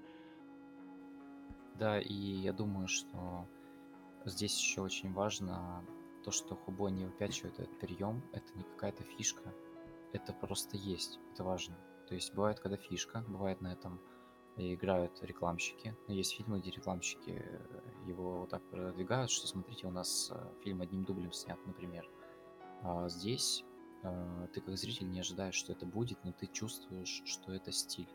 Да, 1.75 2.01
и 2.01 2.15
я 2.15 2.53
думаю, 2.53 2.87
что 2.87 3.49
здесь 4.25 4.57
еще 4.57 4.81
очень 4.81 5.13
важно 5.13 5.85
то, 6.25 6.31
что 6.31 6.55
Хубо 6.55 6.89
не 6.89 7.05
выпячивает 7.05 7.59
этот 7.59 7.81
прием, 7.81 8.23
это 8.33 8.47
не 8.55 8.63
какая-то 8.63 9.03
фишка, 9.03 9.53
это 10.13 10.33
просто 10.33 10.77
есть, 10.77 11.19
это 11.33 11.43
важно. 11.43 11.77
То 12.07 12.15
есть 12.15 12.33
бывает, 12.33 12.61
когда 12.61 12.77
фишка, 12.77 13.25
бывает 13.27 13.61
на 13.61 13.73
этом 13.73 14.01
играют 14.57 15.19
рекламщики. 15.23 15.97
Есть 16.07 16.37
фильмы, 16.37 16.61
где 16.61 16.71
рекламщики 16.71 17.43
э, 17.45 17.81
его 18.11 18.41
вот 18.41 18.51
так 18.51 18.63
продвигают, 18.71 19.31
что 19.31 19.47
смотрите, 19.47 19.87
у 19.87 19.91
нас 19.91 20.31
э, 20.31 20.63
фильм 20.63 20.83
одним 20.83 21.05
дублем 21.05 21.33
снят, 21.33 21.59
например. 21.67 22.09
А 22.83 23.09
здесь 23.09 23.65
э, 24.03 24.49
ты 24.53 24.61
как 24.61 24.77
зритель 24.77 25.11
не 25.11 25.21
ожидаешь, 25.21 25.55
что 25.55 25.73
это 25.73 25.87
будет, 25.87 26.23
но 26.25 26.33
ты 26.33 26.47
чувствуешь, 26.47 27.23
что 27.25 27.53
это 27.53 27.73
стиль. 27.73 28.09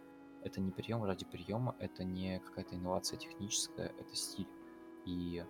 Это 0.44 0.62
не 0.62 0.72
прием 0.72 1.04
ради 1.04 1.26
приема, 1.26 1.76
это 1.80 2.04
не 2.04 2.40
какая-то 2.40 2.76
инновация 2.76 3.18
техническая, 3.18 3.88
это 3.98 4.16
стиль. 4.16 4.48
И 5.06 5.44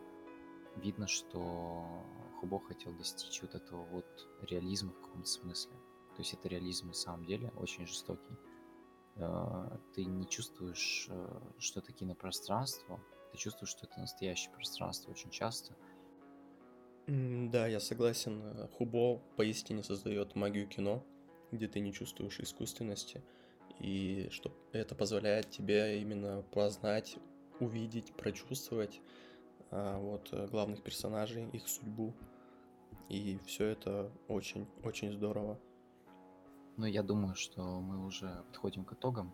видно, 0.78 1.08
что 1.08 2.04
Хубо 2.40 2.60
хотел 2.60 2.94
достичь 2.94 3.42
вот 3.42 3.56
этого 3.56 3.84
вот 3.86 4.28
реализма 4.42 4.92
в 4.92 5.02
каком-то 5.02 5.28
смысле. 5.28 5.74
То 6.16 6.22
есть 6.22 6.34
это 6.34 6.48
реализм 6.48 6.88
на 6.88 6.94
самом 6.94 7.26
деле 7.26 7.52
очень 7.58 7.86
жестокий. 7.86 8.38
Э, 9.16 9.78
ты 9.94 10.06
не 10.06 10.28
чувствуешь, 10.28 11.10
что 11.60 11.80
это 11.80 11.92
кинопространство, 11.92 13.00
ты 13.36 13.42
чувствуешь, 13.42 13.72
что 13.72 13.86
это 13.86 14.00
настоящее 14.00 14.52
пространство 14.52 15.12
очень 15.12 15.30
часто. 15.30 15.74
Да, 17.08 17.68
я 17.68 17.80
согласен. 17.80 18.68
Хубо 18.78 19.20
поистине 19.36 19.84
создает 19.84 20.36
магию 20.36 20.68
кино, 20.68 21.04
где 21.52 21.68
ты 21.68 21.80
не 21.80 21.94
чувствуешь 21.94 22.40
искусственности, 22.40 23.22
и 23.80 24.30
что 24.32 24.52
это 24.72 24.96
позволяет 24.96 25.52
тебе 25.52 26.02
именно 26.02 26.44
познать, 26.54 27.18
увидеть, 27.60 28.14
прочувствовать 28.14 29.02
а, 29.72 30.00
вот 30.00 30.30
э, 30.32 30.48
главных 30.48 30.82
персонажей, 30.82 31.48
их 31.52 31.68
судьбу. 31.68 32.14
И 33.10 33.38
все 33.46 33.66
это 33.66 34.12
очень-очень 34.28 35.12
здорово. 35.12 35.60
Ну, 36.78 36.86
я 36.86 37.04
думаю, 37.04 37.36
что 37.36 37.62
мы 37.62 38.04
уже 38.06 38.44
подходим 38.48 38.84
к 38.84 38.94
итогам. 38.94 39.34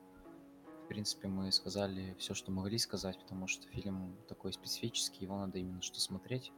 Принципе, 0.92 1.30
мы 1.30 1.54
сказали 1.54 2.14
все, 2.20 2.34
что 2.34 2.52
могли 2.52 2.78
сказать, 2.78 3.18
потому 3.18 3.48
что 3.48 3.66
фильм 3.70 4.14
такой 4.28 4.52
специфический, 4.52 5.24
его 5.24 5.38
надо 5.38 5.58
именно 5.58 5.82
что 5.82 6.02
смотреть, 6.02 6.52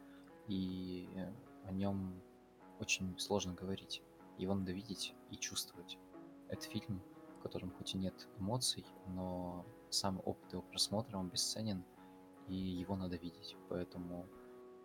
и 0.47 1.07
о 1.65 1.71
нем 1.71 2.19
очень 2.79 3.15
сложно 3.19 3.53
говорить. 3.53 4.01
Его 4.39 4.55
надо 4.55 4.71
видеть 4.71 5.13
и 5.29 5.37
чувствовать. 5.37 5.99
Это 6.49 6.67
фильм, 6.67 6.99
в 7.37 7.43
котором 7.43 7.69
хоть 7.73 7.93
и 7.93 7.99
нет 7.99 8.27
эмоций, 8.39 8.83
но 9.09 9.67
сам 9.91 10.19
опыт 10.25 10.51
его 10.51 10.63
просмотра, 10.63 11.19
он 11.19 11.29
бесценен, 11.29 11.83
и 12.47 12.55
его 12.55 12.95
надо 12.95 13.17
видеть. 13.17 13.55
Поэтому 13.69 14.25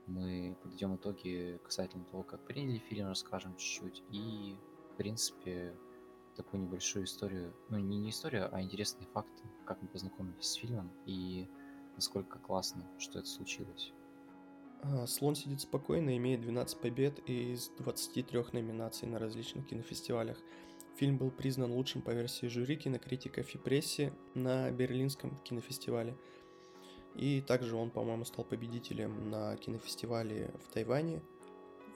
мы 0.07 0.59
подведем 0.63 0.97
итоги 0.97 1.59
касательно 1.65 2.05
того, 2.05 2.23
как 2.23 2.45
приняли 2.45 2.81
фильм, 2.81 3.07
расскажем 3.07 3.57
чуть-чуть, 3.57 4.03
и, 4.11 4.59
в 4.93 4.97
принципе, 4.99 5.75
такую 6.39 6.63
небольшую 6.63 7.05
историю, 7.05 7.53
ну 7.69 7.79
не, 7.79 7.99
не 7.99 8.11
историю, 8.11 8.49
а 8.53 8.63
интересные 8.63 9.07
факты, 9.09 9.43
как 9.67 9.83
мы 9.83 9.89
познакомились 9.89 10.47
с 10.47 10.55
фильмом 10.55 10.91
и 11.05 11.49
насколько 11.97 12.39
классно, 12.39 12.87
что 12.99 13.19
это 13.19 13.29
случилось. 13.29 13.93
А, 14.83 15.07
Слон 15.07 15.35
сидит 15.35 15.61
спокойно, 15.61 16.17
имеет 16.17 16.41
12 16.41 16.81
побед 16.81 17.19
из 17.29 17.69
23 17.79 18.45
номинаций 18.53 19.09
на 19.09 19.19
различных 19.19 19.67
кинофестивалях. 19.67 20.39
Фильм 20.97 21.19
был 21.19 21.31
признан 21.31 21.73
лучшим 21.73 22.03
по 22.03 22.11
версии 22.11 22.47
жюри 22.47 22.77
кинокритиков 22.77 23.55
и 23.55 23.59
прессе 23.59 24.13
на 24.35 24.71
Берлинском 24.71 25.37
кинофестивале. 25.39 26.17
И 27.15 27.41
также 27.41 27.75
он, 27.75 27.91
по-моему, 27.91 28.25
стал 28.25 28.45
победителем 28.45 29.29
на 29.29 29.57
кинофестивале 29.57 30.55
в 30.65 30.73
Тайване– 30.73 31.21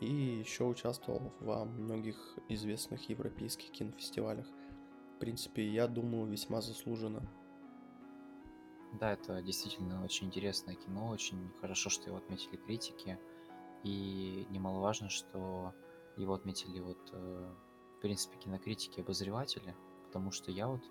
и 0.03 0.41
еще 0.41 0.65
участвовал 0.65 1.33
во 1.39 1.65
многих 1.65 2.17
известных 2.49 3.09
европейских 3.09 3.71
кинофестивалях. 3.71 4.47
В 5.17 5.19
принципе, 5.21 5.69
я 5.69 5.87
думаю, 5.87 6.27
весьма 6.27 6.61
заслуженно. 6.61 7.23
Да, 8.99 9.13
это 9.13 9.41
действительно 9.41 10.05
очень 10.05 10.27
интересное 10.27 10.75
кино, 10.75 11.09
очень 11.09 11.51
хорошо, 11.61 11.89
что 11.89 12.09
его 12.09 12.19
отметили 12.19 12.57
критики, 12.57 13.19
и 13.85 14.47
немаловажно, 14.51 15.09
что 15.09 15.73
его 16.17 16.35
отметили 16.35 16.81
вот, 16.81 16.99
э, 17.13 17.55
в 17.97 18.01
принципе, 18.01 18.37
кинокритики 18.39 19.01
обозреватели, 19.01 19.75
потому 20.05 20.33
что 20.33 20.51
я 20.51 20.67
вот 20.67 20.83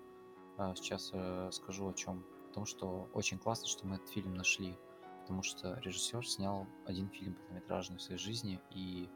э, 0.58 0.72
сейчас 0.74 1.10
э, 1.12 1.50
скажу 1.52 1.88
о 1.88 1.92
чем. 1.92 2.24
О 2.50 2.54
том, 2.54 2.64
что 2.66 3.08
очень 3.12 3.38
классно, 3.38 3.66
что 3.68 3.86
мы 3.86 3.96
этот 3.96 4.08
фильм 4.08 4.34
нашли 4.34 4.76
потому 5.22 5.42
что 5.42 5.78
режиссер 5.80 6.28
снял 6.28 6.66
один 6.84 7.08
фильм 7.08 7.34
полнометражный 7.34 7.98
в 7.98 8.02
своей 8.02 8.18
жизни, 8.18 8.60
и 8.70 9.08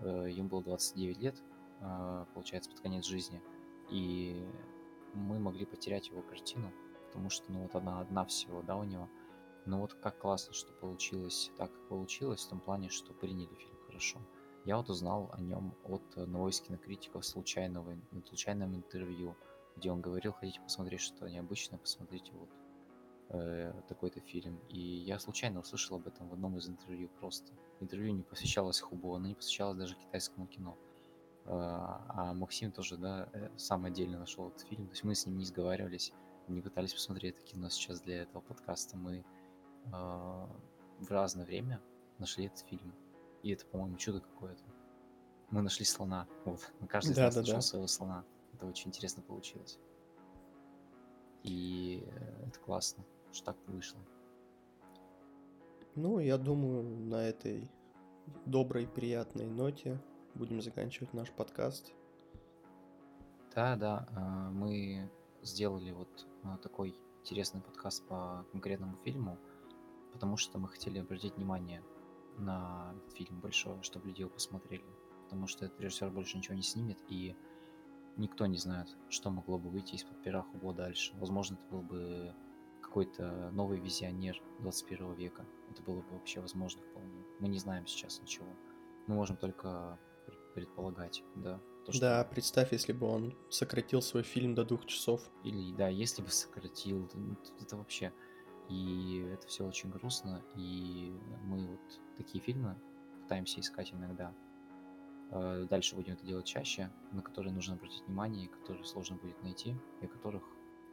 э, 0.00 0.28
ему 0.30 0.48
было 0.48 0.62
29 0.62 1.18
лет, 1.18 1.36
э, 1.80 2.24
получается, 2.34 2.70
под 2.70 2.80
конец 2.80 3.04
жизни, 3.04 3.40
и 3.90 4.44
мы 5.12 5.38
могли 5.38 5.66
потерять 5.66 6.08
его 6.08 6.22
картину, 6.22 6.72
потому 7.06 7.30
что, 7.30 7.52
ну, 7.52 7.62
вот 7.62 7.74
одна, 7.76 8.00
одна 8.00 8.24
всего, 8.24 8.62
да, 8.62 8.76
у 8.76 8.84
него. 8.84 9.08
Но 9.66 9.80
вот 9.80 9.94
как 9.94 10.18
классно, 10.18 10.52
что 10.52 10.72
получилось 10.72 11.50
так, 11.56 11.72
как 11.72 11.88
получилось, 11.88 12.44
в 12.44 12.48
том 12.48 12.60
плане, 12.60 12.88
что 12.88 13.14
приняли 13.14 13.54
фильм 13.54 13.76
хорошо. 13.86 14.18
Я 14.64 14.78
вот 14.78 14.88
узнал 14.90 15.30
о 15.32 15.40
нем 15.40 15.74
от 15.84 16.02
одного 16.16 16.48
из 16.48 16.60
кинокритиков 16.60 17.24
случайного, 17.24 17.98
на 18.10 18.22
случайном 18.26 18.74
интервью, 18.74 19.36
где 19.76 19.90
он 19.90 20.00
говорил, 20.00 20.32
хотите 20.32 20.60
посмотреть 20.60 21.00
что-то 21.00 21.28
необычное, 21.30 21.78
посмотрите 21.78 22.32
вот 22.32 22.48
э, 23.28 23.72
такой-то 23.88 24.20
фильм. 24.20 24.60
И 24.68 24.78
я 24.78 25.18
случайно 25.18 25.60
услышал 25.60 25.96
об 25.96 26.06
этом 26.06 26.28
в 26.28 26.32
одном 26.32 26.56
из 26.56 26.68
интервью 26.68 27.08
просто. 27.20 27.52
Интервью 27.80 28.12
не 28.12 28.22
посвящалось 28.22 28.80
Хубу, 28.80 29.14
оно 29.14 29.28
не 29.28 29.34
посвящалось 29.34 29.78
даже 29.78 29.96
китайскому 29.96 30.46
кино. 30.46 30.76
Э, 31.44 31.50
а 31.50 32.32
Максим 32.34 32.72
тоже, 32.72 32.96
да, 32.96 33.28
э, 33.32 33.50
сам 33.56 33.84
отдельно 33.84 34.18
нашел 34.18 34.48
этот 34.48 34.62
фильм. 34.62 34.86
То 34.86 34.92
есть 34.92 35.04
мы 35.04 35.14
с 35.14 35.26
ним 35.26 35.38
не 35.38 35.44
сговаривались, 35.44 36.12
не 36.48 36.60
пытались 36.60 36.94
посмотреть 36.94 37.36
это 37.36 37.44
кино 37.44 37.68
сейчас 37.68 38.00
для 38.00 38.22
этого 38.22 38.42
подкаста. 38.42 38.96
Мы 38.96 39.18
э, 39.18 39.90
в 39.92 41.10
разное 41.10 41.44
время 41.44 41.80
нашли 42.18 42.46
этот 42.46 42.60
фильм. 42.60 42.94
И 43.42 43.50
это, 43.50 43.66
по-моему, 43.66 43.96
чудо 43.96 44.20
какое-то. 44.20 44.64
Мы 45.50 45.62
нашли 45.62 45.84
слона. 45.84 46.26
Вот. 46.44 46.72
Каждый 46.88 47.12
из 47.12 47.16
да, 47.16 47.24
нас 47.24 47.34
да, 47.34 47.40
нашел 47.40 47.56
да. 47.56 47.60
своего 47.60 47.86
слона. 47.86 48.24
Это 48.54 48.66
очень 48.66 48.88
интересно 48.88 49.22
получилось. 49.22 49.78
И 51.44 52.04
э, 52.04 52.48
это 52.48 52.58
классно 52.58 53.04
что 53.34 53.46
так 53.46 53.56
вышло. 53.66 54.00
Ну, 55.96 56.18
я 56.18 56.38
думаю, 56.38 56.82
на 56.82 57.26
этой 57.26 57.70
доброй, 58.46 58.86
приятной 58.86 59.46
ноте 59.46 60.00
будем 60.34 60.60
заканчивать 60.60 61.12
наш 61.12 61.30
подкаст. 61.30 61.92
Да, 63.54 63.76
да, 63.76 64.08
а, 64.16 64.50
мы 64.50 65.10
сделали 65.42 65.92
вот 65.92 66.26
а, 66.42 66.56
такой 66.58 66.96
интересный 67.20 67.60
подкаст 67.60 68.06
по 68.08 68.44
конкретному 68.50 68.96
фильму, 69.04 69.38
потому 70.12 70.36
что 70.36 70.58
мы 70.58 70.68
хотели 70.68 70.98
обратить 70.98 71.36
внимание 71.36 71.82
на 72.38 72.94
фильм 73.14 73.40
большой, 73.40 73.80
чтобы 73.82 74.08
люди 74.08 74.22
его 74.22 74.30
посмотрели. 74.30 74.84
Потому 75.24 75.46
что 75.46 75.66
этот 75.66 75.80
режиссер 75.80 76.10
больше 76.10 76.36
ничего 76.36 76.56
не 76.56 76.62
снимет, 76.62 76.98
и 77.08 77.36
никто 78.16 78.46
не 78.46 78.58
знает, 78.58 78.88
что 79.08 79.30
могло 79.30 79.58
бы 79.58 79.70
выйти 79.70 79.94
из-под 79.94 80.22
пера 80.22 80.42
Хубо 80.42 80.72
дальше. 80.72 81.14
Возможно, 81.16 81.54
это 81.54 81.64
был 81.70 81.82
бы 81.82 82.34
какой-то 82.80 83.50
новый 83.52 83.80
визионер 83.80 84.40
21 84.60 85.14
века. 85.14 85.44
Это 85.70 85.82
было 85.82 86.00
бы 86.00 86.10
вообще 86.10 86.40
возможно 86.40 86.82
вполне. 86.82 87.24
Мы 87.40 87.48
не 87.48 87.58
знаем 87.58 87.86
сейчас 87.86 88.20
ничего. 88.20 88.46
Мы 89.06 89.14
можем 89.14 89.36
только 89.36 89.98
предполагать, 90.54 91.24
да. 91.34 91.60
То, 91.84 91.92
что... 91.92 92.00
Да, 92.00 92.24
представь, 92.24 92.72
если 92.72 92.92
бы 92.92 93.06
он 93.06 93.36
сократил 93.50 94.00
свой 94.00 94.22
фильм 94.22 94.54
до 94.54 94.64
двух 94.64 94.86
часов. 94.86 95.20
Или, 95.42 95.74
да, 95.74 95.88
если 95.88 96.22
бы 96.22 96.28
сократил, 96.28 97.06
это, 97.06 97.18
ну, 97.18 97.36
это 97.60 97.76
вообще... 97.76 98.12
И 98.70 99.18
это 99.30 99.46
все 99.46 99.66
очень 99.66 99.90
грустно, 99.90 100.42
и 100.56 101.14
мы 101.42 101.66
вот 101.66 102.00
такие 102.16 102.42
фильмы 102.42 102.80
пытаемся 103.20 103.60
искать 103.60 103.92
иногда. 103.92 104.34
Э, 105.34 105.66
дальше 105.68 105.96
будем 105.96 106.14
это 106.14 106.24
делать 106.24 106.46
чаще, 106.46 106.90
на 107.12 107.20
которые 107.20 107.52
нужно 107.52 107.74
обратить 107.74 108.04
внимание, 108.06 108.48
которые 108.48 108.84
сложно 108.84 109.16
будет 109.16 109.42
найти, 109.42 109.76
и 110.00 110.06
о 110.06 110.08
которых 110.08 110.44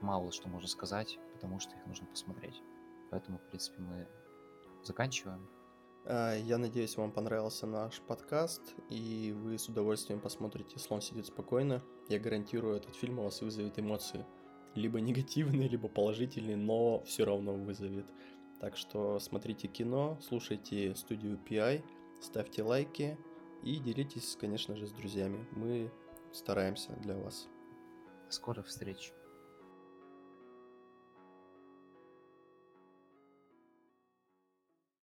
мало 0.02 0.32
что 0.32 0.50
можно 0.50 0.68
сказать, 0.68 1.20
потому 1.34 1.60
что 1.60 1.76
их 1.78 1.86
нужно 1.86 2.08
посмотреть. 2.08 2.62
Поэтому, 3.12 3.38
в 3.38 3.44
принципе, 3.44 3.80
мы 3.82 4.08
заканчиваем. 4.84 5.48
А, 6.06 6.36
я 6.36 6.58
надеюсь, 6.58 6.98
вам 6.98 7.12
понравился 7.12 7.68
наш 7.68 8.02
подкаст, 8.02 8.74
и 8.90 9.32
вы 9.38 9.60
с 9.60 9.70
удовольствием 9.70 10.20
посмотрите 10.20 10.80
«Слон 10.80 11.02
сидит 11.02 11.28
спокойно». 11.28 11.84
Я 12.10 12.20
гарантирую, 12.20 12.78
этот 12.78 12.96
фильм 12.96 13.20
у 13.20 13.24
вас 13.24 13.42
вызовет 13.42 13.78
эмоции. 13.78 14.26
Либо 14.74 15.00
негативные, 15.02 15.68
либо 15.68 15.88
положительные, 15.88 16.58
но 16.58 17.04
все 17.04 17.26
равно 17.26 17.54
вызовет. 17.54 18.08
Так 18.60 18.76
что 18.76 19.20
смотрите 19.20 19.68
кино, 19.68 20.18
слушайте 20.22 20.96
студию 20.96 21.40
PI, 21.46 21.84
ставьте 22.22 22.64
лайки 22.64 23.20
и 23.64 23.78
делитесь, 23.78 24.38
конечно 24.40 24.76
же, 24.76 24.88
с 24.88 24.92
друзьями. 24.92 25.46
Мы 25.52 25.92
стараемся 26.34 26.92
для 26.94 27.18
вас. 27.18 27.48
До 28.26 28.32
скорых 28.32 28.68
встреч. 28.68 29.14